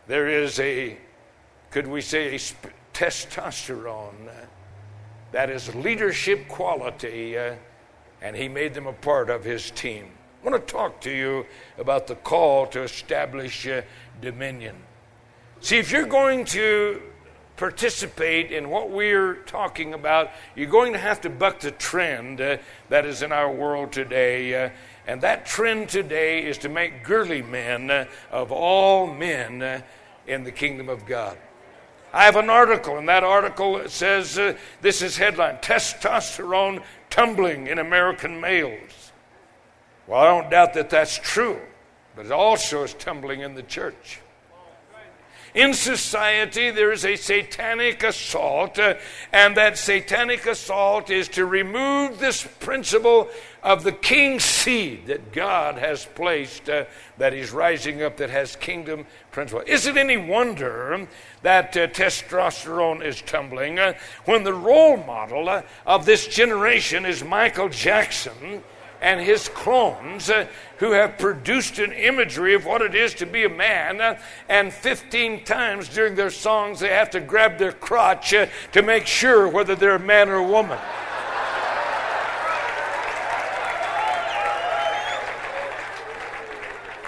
[0.09, 0.97] there is a,
[1.71, 2.39] could we say, a
[3.01, 4.29] testosterone.
[4.29, 4.45] Uh,
[5.33, 7.55] that is leadership quality, uh,
[8.21, 10.11] and he made them a part of his team.
[10.43, 11.47] I want to talk to you
[11.79, 13.83] about the call to establish uh,
[14.21, 14.77] dominion.
[15.63, 17.01] See, if you're going to
[17.57, 22.59] participate in what we're talking about, you're going to have to buck the trend uh,
[22.91, 24.67] that is in our world today.
[24.67, 24.71] Uh,
[25.07, 29.83] and that trend today is to make girly men uh, of all men
[30.27, 31.39] in the kingdom of God.
[32.13, 37.79] I have an article, and that article says uh, this is headline Testosterone Tumbling in
[37.79, 39.13] American Males.
[40.07, 41.59] Well, I don't doubt that that's true,
[42.17, 44.21] but it also is tumbling in the church.
[45.55, 48.95] In society, there is a satanic assault, uh,
[49.33, 53.29] and that satanic assault is to remove this principle
[53.63, 56.85] of the king's seed that God has placed, uh,
[57.19, 59.65] that is rising up, that has kingdom principle.
[59.67, 61.09] Is it any wonder
[61.43, 63.95] that uh, testosterone is tumbling uh,
[64.27, 68.63] when the role model uh, of this generation is Michael Jackson?
[69.01, 70.47] And his clones uh,
[70.79, 74.01] who have produced an imagery of what it is to be a man.
[74.01, 78.83] Uh, and 15 times during their songs, they have to grab their crotch uh, to
[78.83, 80.79] make sure whether they're a man or a woman.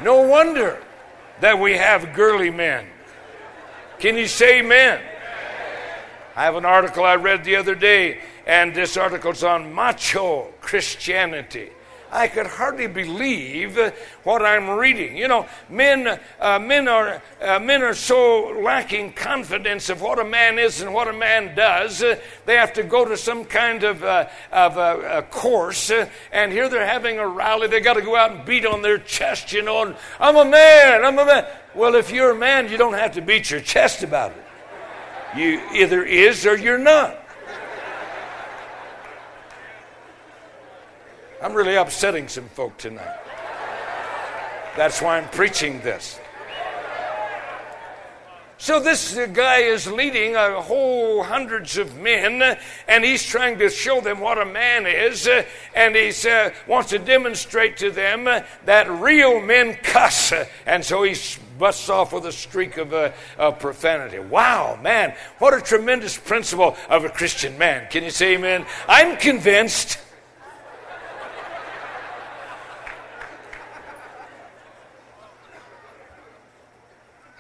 [0.03, 0.83] No wonder
[1.41, 2.87] that we have girly men.
[3.99, 5.01] Can you say amen?
[6.35, 11.71] I have an article I read the other day, and this article's on macho Christianity.
[12.13, 13.79] I could hardly believe
[14.23, 15.17] what I'm reading.
[15.17, 20.25] You know, men, uh, men, are, uh, men are so lacking confidence of what a
[20.25, 22.03] man is and what a man does.
[22.03, 26.53] Uh, they have to go to some kind of, uh, of a course, uh, and
[26.53, 27.67] here they're having a rally.
[27.67, 30.45] They got to go out and beat on their chest, you know, and I'm a
[30.45, 31.47] man, I'm a man.
[31.75, 34.45] Well, if you're a man, you don't have to beat your chest about it.
[35.35, 37.22] You either is or you're not.
[41.43, 43.19] I'm really upsetting some folk tonight.
[44.77, 46.21] That's why I'm preaching this.
[48.59, 54.01] So this guy is leading a whole hundreds of men, and he's trying to show
[54.01, 55.29] them what a man is,
[55.75, 58.27] and he uh, wants to demonstrate to them
[58.65, 60.33] that real men cuss,
[60.65, 61.17] and so he
[61.59, 64.21] busts off with a streak of, uh, of profanity.
[64.21, 67.89] Wow, man, what a tremendous principle of a Christian man!
[67.91, 68.65] Can you say Amen?
[68.87, 69.99] I'm convinced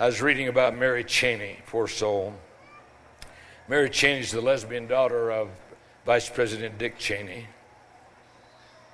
[0.02, 2.34] I was reading about Mary Cheney, poor soul.
[3.68, 5.48] Mary Cheney is the lesbian daughter of
[6.04, 7.46] Vice President Dick Cheney.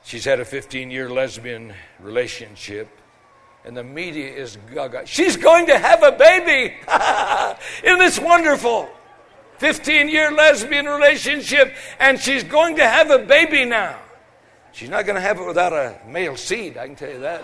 [0.04, 2.90] She's had a 15 year lesbian relationship,
[3.64, 5.06] and the media is gaga.
[5.06, 6.74] She's going to have a baby!
[7.86, 8.90] Isn't this wonderful?
[9.60, 13.98] 15 year lesbian relationship, and she's going to have a baby now.
[14.72, 17.42] She's not going to have it without a male seed, I can tell you that.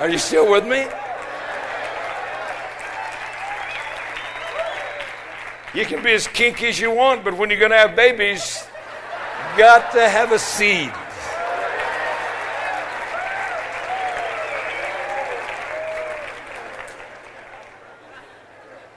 [0.00, 0.86] Are you still with me?
[5.74, 8.66] You can be as kinky as you want, but when you're going to have babies,
[9.58, 10.90] got to have a seed.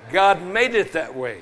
[0.09, 1.41] God made it that way.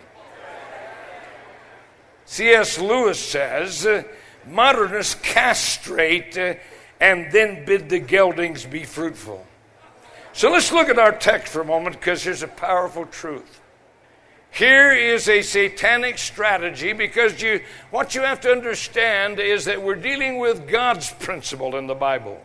[2.26, 2.80] C.S.
[2.80, 4.02] Lewis says, uh,
[4.48, 6.56] modernists castrate uh,
[7.00, 9.46] and then bid the geldings be fruitful.
[10.34, 13.60] So let's look at our text for a moment because here's a powerful truth.
[14.50, 19.96] Here is a satanic strategy because you, what you have to understand is that we're
[19.96, 22.42] dealing with God's principle in the Bible.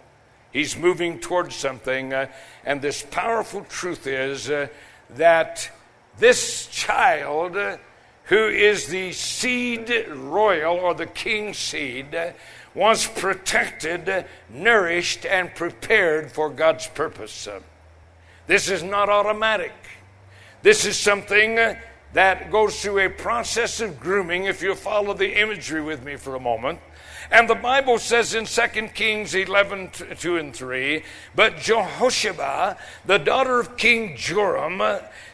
[0.53, 2.27] He's moving towards something, uh,
[2.65, 4.69] and this powerful truth is uh,
[5.11, 5.71] that
[6.19, 7.77] this child, uh,
[8.25, 12.31] who is the seed royal or the king seed, uh,
[12.75, 17.49] was protected, nourished, and prepared for God's purpose.
[18.47, 19.73] This is not automatic.
[20.63, 21.75] This is something uh,
[22.13, 26.35] that goes through a process of grooming, if you'll follow the imagery with me for
[26.35, 26.81] a moment.
[27.31, 31.03] And the Bible says in 2 Kings 11, 2 and 3,
[31.35, 34.81] but Jehosheba, the daughter of King Joram,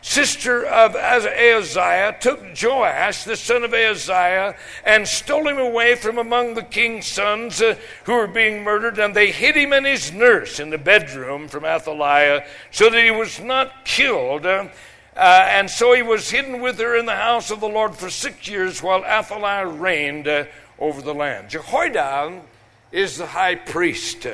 [0.01, 6.55] sister of Ahaziah, took Joash, the son of Ahaziah, and stole him away from among
[6.55, 10.59] the king's sons uh, who were being murdered, and they hid him and his nurse
[10.59, 14.47] in the bedroom from Athaliah, so that he was not killed.
[14.47, 14.68] Uh,
[15.14, 18.49] and so he was hidden with her in the house of the Lord for six
[18.49, 20.26] years while Athaliah reigned.
[20.26, 20.45] Uh,
[20.83, 21.49] over the land.
[21.49, 22.43] Jehoiada
[22.91, 24.26] is the high priest.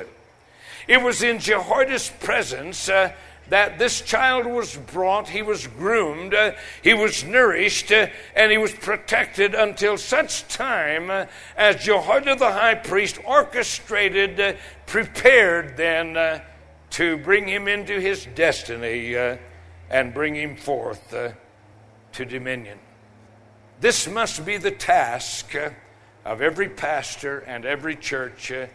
[0.88, 3.12] It was in Jehoiada's presence uh,
[3.50, 8.56] that this child was brought, he was groomed, uh, he was nourished, uh, and he
[8.56, 11.26] was protected until such time uh,
[11.56, 14.52] as Jehoiada the high priest orchestrated, uh,
[14.86, 16.40] prepared then uh,
[16.90, 19.14] to bring him into his destiny
[19.90, 22.78] and bring him forth to dominion.
[23.80, 25.54] This must be the task
[26.28, 28.66] of every pastor and every church uh,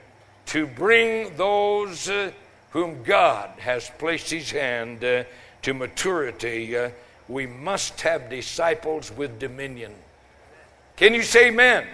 [0.47, 2.31] to bring those uh,
[2.71, 5.23] whom God has placed his hand uh,
[5.61, 6.75] to maturity.
[6.75, 6.89] Uh,
[7.29, 9.93] we must have disciples with dominion.
[10.95, 11.83] Can you say amen?
[11.83, 11.89] amen?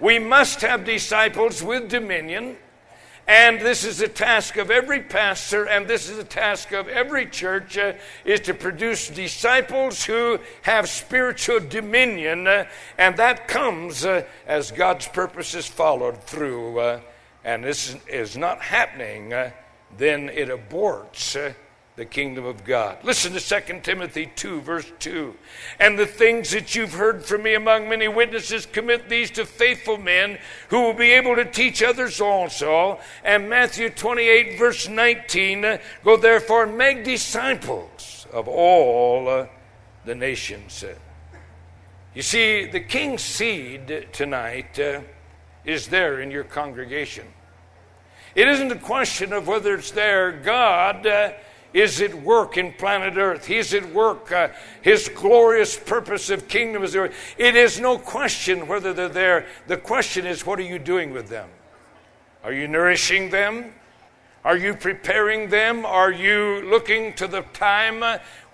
[0.00, 2.56] We must have disciples with dominion.
[3.28, 7.26] And this is the task of every pastor, and this is the task of every
[7.26, 12.66] church, uh, is to produce disciples who have spiritual dominion, uh,
[12.96, 16.78] and that comes uh, as God's purpose is followed through.
[16.78, 17.00] Uh,
[17.42, 19.50] and this is not happening, uh,
[19.98, 21.52] then it aborts uh,
[21.96, 22.98] the kingdom of God.
[23.02, 25.34] Listen to 2 Timothy 2, verse 2.
[25.80, 29.96] And the things that you've heard from me among many witnesses, commit these to faithful
[29.96, 30.38] men
[30.68, 33.00] who will be able to teach others also.
[33.24, 39.48] And Matthew 28, verse 19, go therefore and make disciples of all
[40.04, 40.84] the nations.
[42.14, 45.00] You see, the king's seed tonight uh,
[45.64, 47.26] is there in your congregation.
[48.34, 50.30] It isn't a question of whether it's there.
[50.32, 51.32] God uh,
[51.76, 53.44] is at work in planet Earth.
[53.44, 54.32] He's at work.
[54.32, 54.48] Uh,
[54.80, 57.12] his glorious purpose of kingdom is there.
[57.36, 59.46] It is no question whether they're there.
[59.66, 61.50] The question is, what are you doing with them?
[62.42, 63.74] Are you nourishing them?
[64.42, 65.84] Are you preparing them?
[65.84, 68.02] Are you looking to the time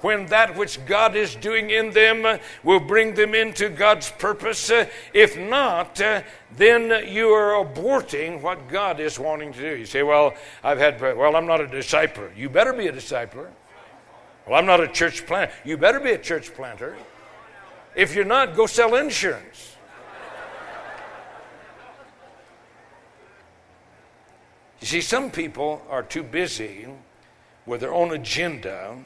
[0.02, 4.70] when that which God is doing in them will bring them into God's purpose?
[5.14, 6.00] If not,
[6.56, 9.76] then you are aborting what God is wanting to do.
[9.76, 12.36] You say, Well, I've had, well, I'm not a discipler.
[12.36, 13.48] You better be a discipler.
[14.46, 15.52] Well, I'm not a church planter.
[15.64, 16.96] You better be a church planter.
[17.94, 19.76] If you're not, go sell insurance.
[24.80, 26.88] You see, some people are too busy
[27.66, 28.96] with their own agenda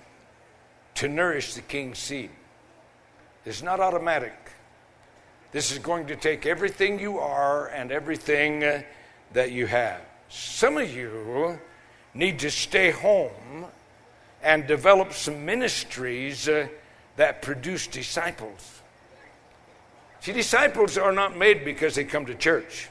[0.97, 2.31] to nourish the king's seed.
[3.45, 4.35] It's not automatic.
[5.53, 8.83] This is going to take everything you are and everything uh,
[9.33, 10.01] that you have.
[10.29, 11.59] Some of you
[12.13, 13.67] need to stay home
[14.43, 16.67] and develop some ministries uh,
[17.17, 18.83] that produce disciples.
[20.21, 22.89] See, disciples are not made because they come to church.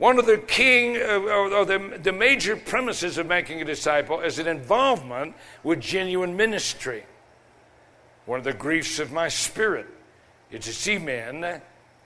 [0.00, 4.46] One of the king, or the, the major premises of making a disciple is an
[4.46, 7.04] involvement with genuine ministry.
[8.24, 9.86] One of the griefs of my spirit
[10.50, 11.60] is to see men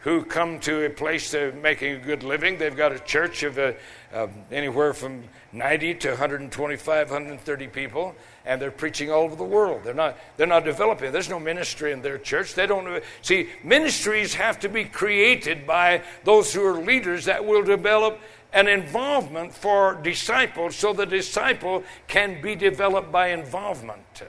[0.04, 2.58] who come to a place of making a good living.
[2.58, 3.72] They've got a church of uh,
[4.12, 9.80] uh, anywhere from 90 to 125, 130 people, and they're preaching all over the world.
[9.82, 11.10] They're not, they're not developing.
[11.10, 12.52] There's no ministry in their church.
[12.52, 17.62] They don't see ministries have to be created by those who are leaders that will
[17.62, 18.20] develop
[18.52, 24.22] an involvement for disciples so the disciple can be developed by involvement.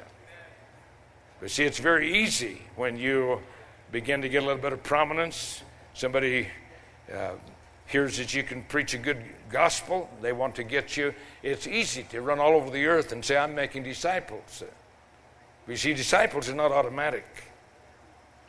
[1.42, 3.42] But see, it's very easy when you
[3.92, 5.62] begin to get a little bit of prominence.
[5.96, 6.50] Somebody
[7.12, 7.32] uh,
[7.86, 11.14] hears that you can preach a good gospel, they want to get you.
[11.42, 14.62] It's easy to run all over the earth and say, I'm making disciples.
[15.70, 17.26] You see, disciples are not automatic,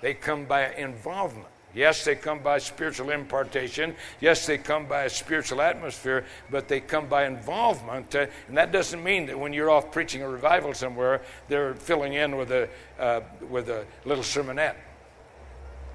[0.00, 1.46] they come by involvement.
[1.72, 3.94] Yes, they come by spiritual impartation.
[4.18, 8.14] Yes, they come by a spiritual atmosphere, but they come by involvement.
[8.14, 12.14] Uh, and that doesn't mean that when you're off preaching a revival somewhere, they're filling
[12.14, 13.20] in with a, uh,
[13.50, 14.76] with a little sermonette.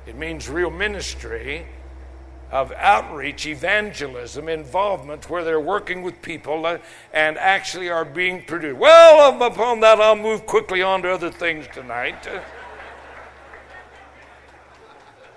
[0.05, 1.65] It means real ministry
[2.51, 6.65] of outreach, evangelism, involvement, where they're working with people
[7.13, 8.77] and actually are being produced.
[8.77, 12.27] Well, upon that, I'll move quickly on to other things tonight.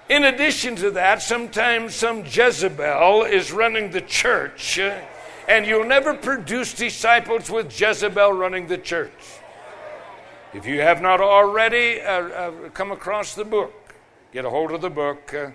[0.08, 4.78] In addition to that, sometimes some Jezebel is running the church,
[5.48, 9.12] and you'll never produce disciples with Jezebel running the church.
[10.52, 13.72] If you have not already uh, uh, come across the book,
[14.34, 15.50] get a hold of the book, uh,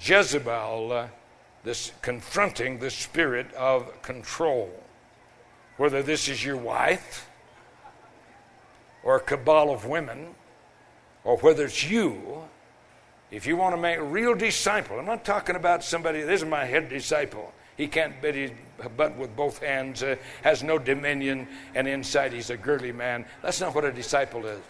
[0.00, 1.06] Jezebel, uh,
[1.64, 4.70] this confronting the spirit of control.
[5.76, 7.28] Whether this is your wife,
[9.04, 10.34] or a cabal of women,
[11.24, 12.42] or whether it's you,
[13.30, 16.48] if you want to make a real disciple, I'm not talking about somebody, this is
[16.48, 17.52] my head disciple.
[17.76, 18.50] He can't bet his
[18.96, 23.26] butt with both hands, uh, has no dominion, and inside he's a girly man.
[23.42, 24.60] That's not what a disciple is.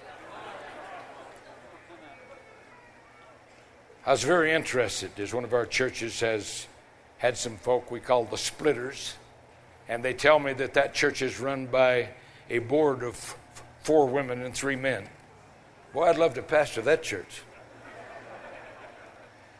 [4.05, 6.67] I was very interested as one of our churches has
[7.19, 9.15] had some folk we call the splitters,
[9.89, 12.09] and they tell me that that church is run by
[12.51, 13.37] a board of
[13.85, 15.09] four women and three men.
[15.93, 17.43] Boy, I'd love to pastor that church.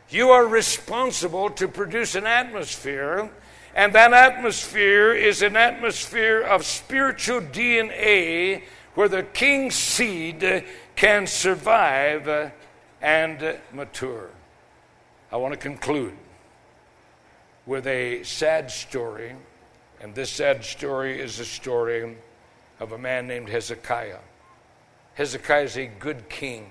[0.09, 3.31] You are responsible to produce an atmosphere,
[3.77, 8.65] and that atmosphere is an atmosphere of spiritual DNA
[8.97, 10.65] where the king's seed
[10.97, 12.51] can survive uh,
[13.03, 14.31] and mature.
[15.33, 16.15] I want to conclude
[17.67, 19.35] with a sad story,
[20.01, 22.17] and this sad story is the story
[22.81, 24.19] of a man named Hezekiah.
[25.15, 26.71] Hezekiah is a good king.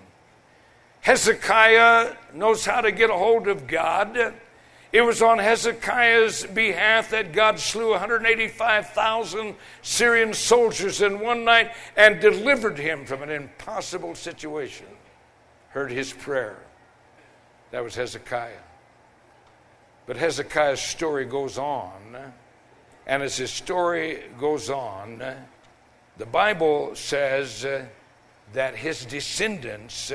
[1.02, 4.34] Hezekiah knows how to get a hold of God.
[4.94, 12.20] It was on Hezekiah's behalf that God slew 185,000 Syrian soldiers in one night and
[12.20, 14.88] delivered him from an impossible situation.
[15.72, 16.58] Heard his prayer.
[17.72, 18.52] That was Hezekiah.
[20.06, 22.34] But Hezekiah's story goes on,
[23.08, 25.24] and as his story goes on,
[26.18, 27.66] the Bible says
[28.54, 30.12] that his descendants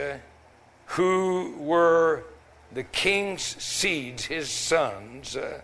[0.87, 2.25] who were
[2.73, 5.61] the king's seeds, his sons, uh,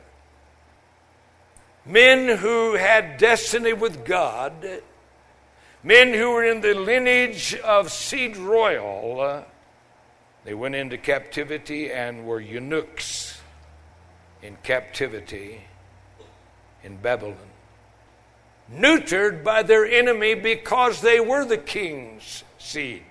[1.85, 4.83] men who had destiny with God,
[5.83, 9.43] men who were in the lineage of seed royal, uh,
[10.45, 13.41] they went into captivity and were eunuchs
[14.43, 15.63] in captivity
[16.83, 17.37] in Babylon.
[18.73, 23.05] Neutered by their enemy because they were the king's seed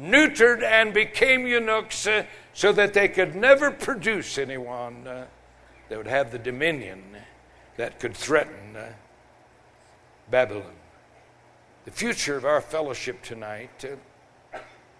[0.00, 2.24] neutered and became eunuchs uh,
[2.54, 5.26] so that they could never produce anyone uh,
[5.88, 7.02] that would have the dominion
[7.76, 8.86] that could threaten uh,
[10.30, 10.72] Babylon.
[11.84, 13.96] The future of our fellowship tonight uh,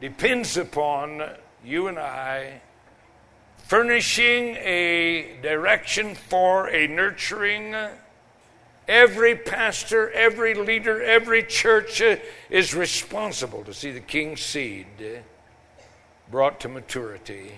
[0.01, 1.23] depends upon
[1.65, 2.61] you and I
[3.59, 7.75] furnishing a direction for a nurturing
[8.91, 12.03] Every pastor, every leader, every church
[12.51, 14.89] is responsible to see the king's seed
[16.29, 17.53] brought to maturity,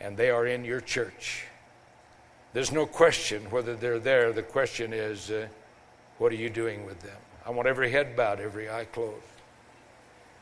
[0.00, 1.46] and they are in your church.
[2.52, 4.34] There's no question whether they're there.
[4.34, 5.46] The question is, uh,
[6.18, 7.16] what are you doing with them?
[7.46, 9.22] I want every head bowed, every eye closed.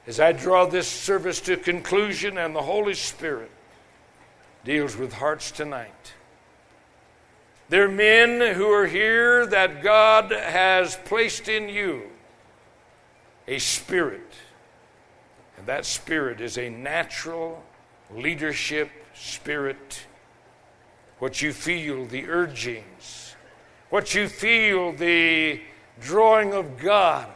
[0.06, 3.50] As I draw this service to conclusion, and the Holy Spirit
[4.64, 6.14] deals with hearts tonight.
[7.68, 12.02] There are men who are here that God has placed in you
[13.46, 14.32] a spirit.
[15.56, 17.62] And that spirit is a natural
[18.14, 20.06] leadership spirit.
[21.18, 23.36] What you feel, the urgings,
[23.90, 25.60] what you feel, the
[26.00, 27.30] drawing of God,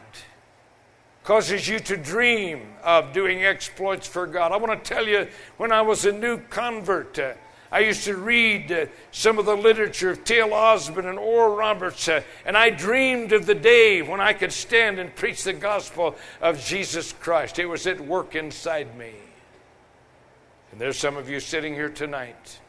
[1.27, 4.53] causes you to dream of doing exploits for God.
[4.53, 7.33] I want to tell you, when I was a new convert, uh,
[7.69, 10.53] I used to read uh, some of the literature of T.L.
[10.53, 14.99] Osborn and Oral Roberts, uh, and I dreamed of the day when I could stand
[14.99, 17.59] and preach the gospel of Jesus Christ.
[17.59, 19.11] It was at work inside me.
[20.71, 22.61] And there's some of you sitting here tonight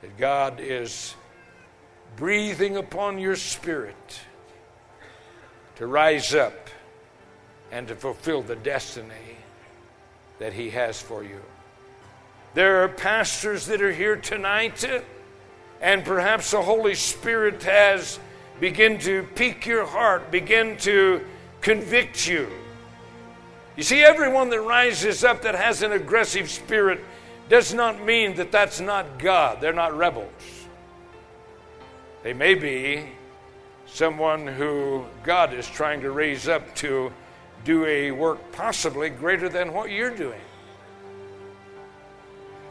[0.00, 1.14] that God is
[2.16, 4.20] breathing upon your spirit
[5.74, 6.70] to rise up
[7.70, 9.36] and to fulfill the destiny
[10.38, 11.40] that He has for you.
[12.54, 14.84] There are pastors that are here tonight,
[15.80, 18.18] and perhaps the Holy Spirit has
[18.60, 21.20] begun to pique your heart, begin to
[21.60, 22.48] convict you.
[23.76, 27.04] You see, everyone that rises up that has an aggressive spirit
[27.50, 29.60] does not mean that that's not God.
[29.60, 30.30] They're not rebels.
[32.22, 33.10] They may be
[33.86, 37.12] someone who God is trying to raise up to
[37.66, 40.40] do a work possibly greater than what you're doing.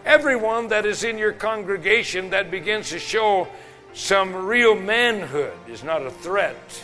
[0.05, 3.47] Everyone that is in your congregation that begins to show
[3.93, 6.83] some real manhood is not a threat.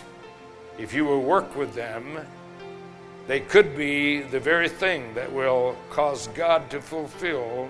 [0.77, 2.19] If you will work with them,
[3.27, 7.69] they could be the very thing that will cause God to fulfill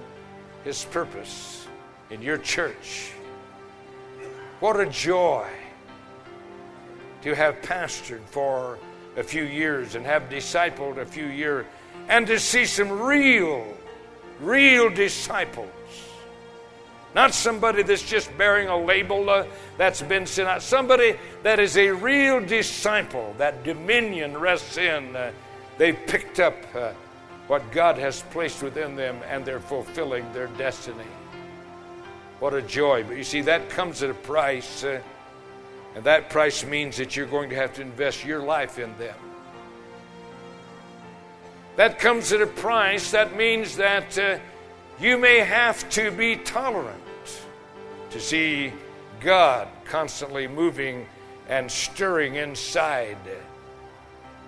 [0.63, 1.67] His purpose
[2.09, 3.11] in your church.
[4.59, 5.47] What a joy
[7.21, 8.79] to have pastored for
[9.17, 11.65] a few years and have discipled a few years,
[12.07, 13.65] and to see some real,
[14.39, 15.69] real disciples.
[17.13, 19.45] Not somebody that's just bearing a label uh,
[19.77, 20.61] that's been sent out.
[20.61, 25.13] Somebody that is a real disciple, that dominion rests in.
[25.15, 25.31] Uh,
[25.77, 26.93] they've picked up uh,
[27.47, 31.03] what God has placed within them and they're fulfilling their destiny.
[32.39, 33.03] What a joy.
[33.03, 34.85] But you see, that comes at a price.
[34.85, 35.01] Uh,
[35.95, 39.15] and that price means that you're going to have to invest your life in them.
[41.75, 43.11] That comes at a price.
[43.11, 44.37] That means that uh,
[44.99, 46.99] you may have to be tolerant
[48.11, 48.71] to see
[49.19, 51.07] God constantly moving
[51.49, 53.17] and stirring inside.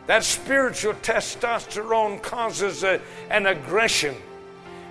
[0.08, 4.16] That spiritual testosterone causes a, an aggression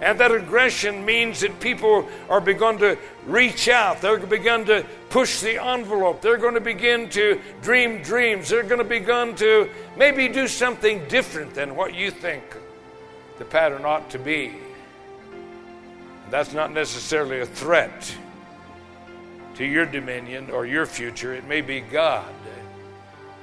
[0.02, 4.00] and that aggression means that people are begun to reach out.
[4.00, 6.22] They're begun to push the envelope.
[6.22, 8.48] They're going to begin to dream dreams.
[8.48, 12.42] They're going to begin to maybe do something different than what you think
[13.36, 14.54] the pattern ought to be.
[16.30, 18.16] That's not necessarily a threat
[19.56, 21.34] to your dominion or your future.
[21.34, 22.34] It may be God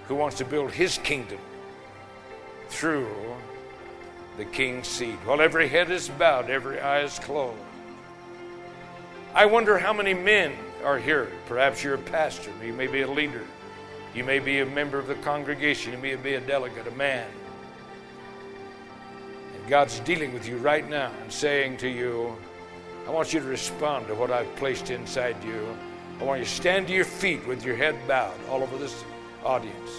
[0.08, 1.38] who wants to build his kingdom
[2.70, 3.14] through
[4.38, 5.18] the king's seat.
[5.24, 7.60] While every head is bowed, every eye is closed.
[9.36, 11.32] I wonder how many men are here.
[11.48, 13.46] Perhaps you're a pastor, you may be a leader,
[14.14, 17.30] you may be a member of the congregation, you may be a delegate, a man.
[19.56, 22.36] And God's dealing with you right now and saying to you,
[23.08, 25.76] I want you to respond to what I've placed inside you.
[26.20, 29.04] I want you to stand to your feet with your head bowed all over this
[29.44, 29.92] audience.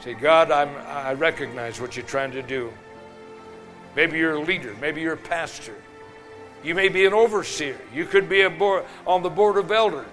[0.00, 2.72] Say, God, I'm, I recognize what you're trying to do.
[3.96, 4.74] Maybe you're a leader.
[4.80, 5.74] Maybe you're a pastor.
[6.62, 7.80] You may be an overseer.
[7.94, 10.06] You could be a board, on the board of elders.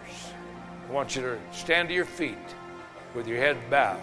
[0.87, 2.37] I want you to stand to your feet
[3.13, 3.99] with your head bowed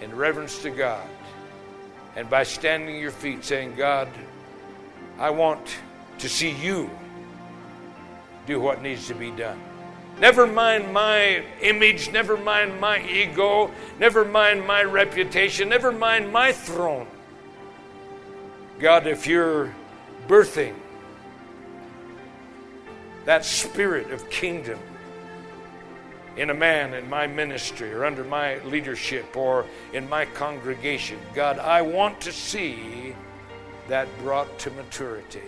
[0.00, 1.06] in reverence to God.
[2.14, 4.08] And by standing your feet, saying, God,
[5.18, 5.76] I want
[6.18, 6.90] to see you
[8.46, 9.60] do what needs to be done.
[10.20, 16.52] Never mind my image, never mind my ego, never mind my reputation, never mind my
[16.52, 17.06] throne.
[18.78, 19.74] God, if you're
[20.26, 20.74] birthing
[23.26, 24.78] that spirit of kingdom
[26.36, 31.58] in a man in my ministry or under my leadership or in my congregation, God,
[31.58, 33.14] I want to see
[33.88, 35.40] that brought to maturity.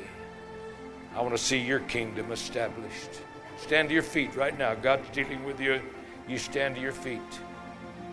[1.15, 3.11] I want to see your kingdom established.
[3.57, 4.75] Stand to your feet right now.
[4.75, 5.81] God's dealing with you.
[6.29, 7.21] You stand to your feet,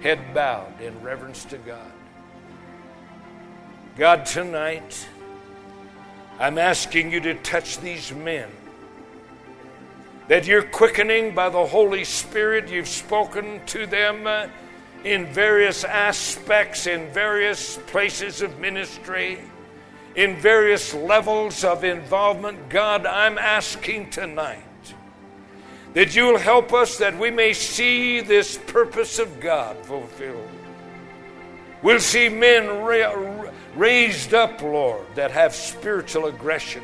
[0.02, 1.92] head bowed in reverence to God.
[3.98, 5.08] God, tonight,
[6.40, 8.50] I'm asking you to touch these men.
[10.28, 12.70] That you're quickening by the Holy Spirit.
[12.70, 14.48] You've spoken to them uh,
[15.04, 19.40] in various aspects, in various places of ministry,
[20.16, 22.70] in various levels of involvement.
[22.70, 24.64] God, I'm asking tonight
[25.94, 30.50] that you'll help us that we may see this purpose of God fulfilled.
[31.84, 36.82] We'll see men ra- raised up, Lord, that have spiritual aggression.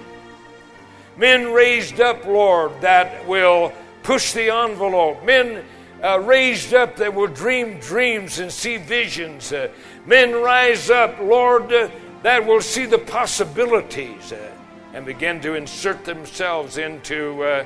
[1.18, 5.24] Men raised up, Lord, that will push the envelope.
[5.24, 5.64] Men
[6.04, 9.52] uh, raised up that will dream dreams and see visions.
[9.52, 9.70] Uh,
[10.06, 11.90] men rise up, Lord, uh,
[12.24, 14.52] that will see the possibilities uh,
[14.94, 17.66] and begin to insert themselves into uh,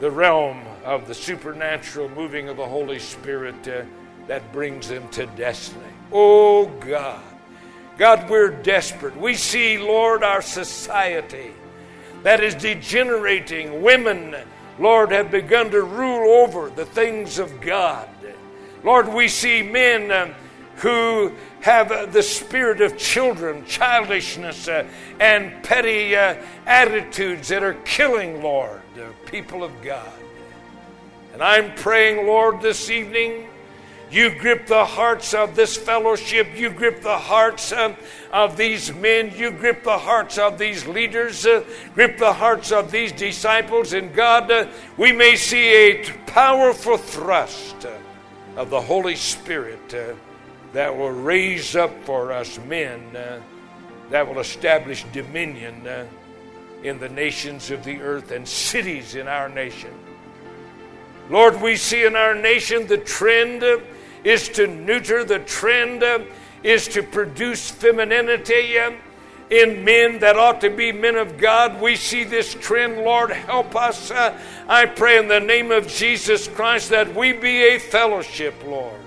[0.00, 3.82] the realm of the supernatural moving of the Holy Spirit uh,
[4.26, 5.84] that brings them to destiny.
[6.12, 7.22] Oh God.
[7.96, 9.16] God, we're desperate.
[9.16, 11.50] We see, Lord, our society
[12.22, 13.82] that is degenerating.
[13.82, 14.36] Women,
[14.78, 18.08] Lord, have begun to rule over the things of God.
[18.84, 20.34] Lord, we see men um,
[20.76, 24.86] who have uh, the spirit of children, childishness, uh,
[25.18, 30.12] and petty uh, attitudes that are killing, Lord, the people of God.
[31.32, 33.47] And I'm praying, Lord, this evening,
[34.10, 36.56] you grip the hearts of this fellowship.
[36.56, 37.94] You grip the hearts uh,
[38.32, 39.32] of these men.
[39.36, 41.44] You grip the hearts of these leaders.
[41.44, 41.62] Uh,
[41.94, 43.92] grip the hearts of these disciples.
[43.92, 47.92] And God, uh, we may see a powerful thrust uh,
[48.56, 50.14] of the Holy Spirit uh,
[50.72, 53.40] that will raise up for us men uh,
[54.08, 55.86] that will establish dominion
[56.82, 59.92] in the nations of the earth and cities in our nation.
[61.28, 63.62] Lord, we see in our nation the trend
[64.24, 66.20] is to neuter, the trend uh,
[66.62, 68.92] is to produce femininity uh,
[69.50, 71.80] in men that ought to be men of God.
[71.80, 72.98] We see this trend.
[72.98, 74.10] Lord, help us.
[74.10, 74.38] Uh,
[74.68, 79.00] I pray in the name of Jesus Christ that we be a fellowship, Lord,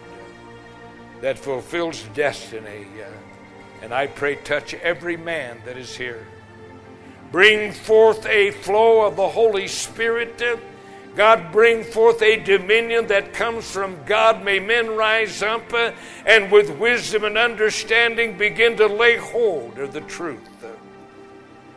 [1.22, 2.88] that fulfills destiny.
[3.00, 3.12] Uh,
[3.84, 6.26] and I pray, touch every man that is here.
[7.32, 10.42] Bring forth a flow of the Holy Spirit.
[11.16, 14.46] God, bring forth a dominion that comes from God.
[14.46, 15.92] May men rise up uh,
[16.26, 20.68] and with wisdom and understanding begin to lay hold of the truth uh,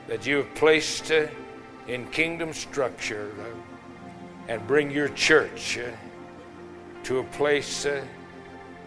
[0.06, 1.26] that you have placed uh,
[1.88, 3.32] in kingdom structure
[4.46, 5.78] and bring your church
[7.02, 7.86] to a place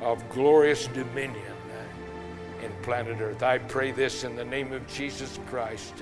[0.02, 1.44] of glorious dominion
[2.64, 3.44] in planet Earth.
[3.44, 5.94] I pray this in the name of Jesus Christ.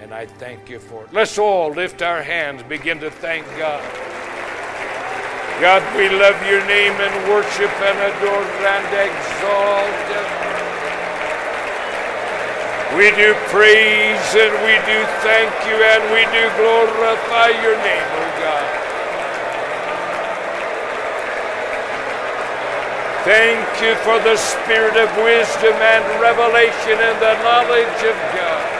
[0.00, 1.12] And I thank you for it.
[1.12, 3.84] Let's all lift our hands, begin to thank God.
[5.60, 10.40] God, we love your name and worship and adore and exalt.
[12.96, 18.24] We do praise and we do thank you and we do glorify your name, O
[18.24, 18.66] oh God.
[23.28, 28.79] Thank you for the spirit of wisdom and revelation and the knowledge of God.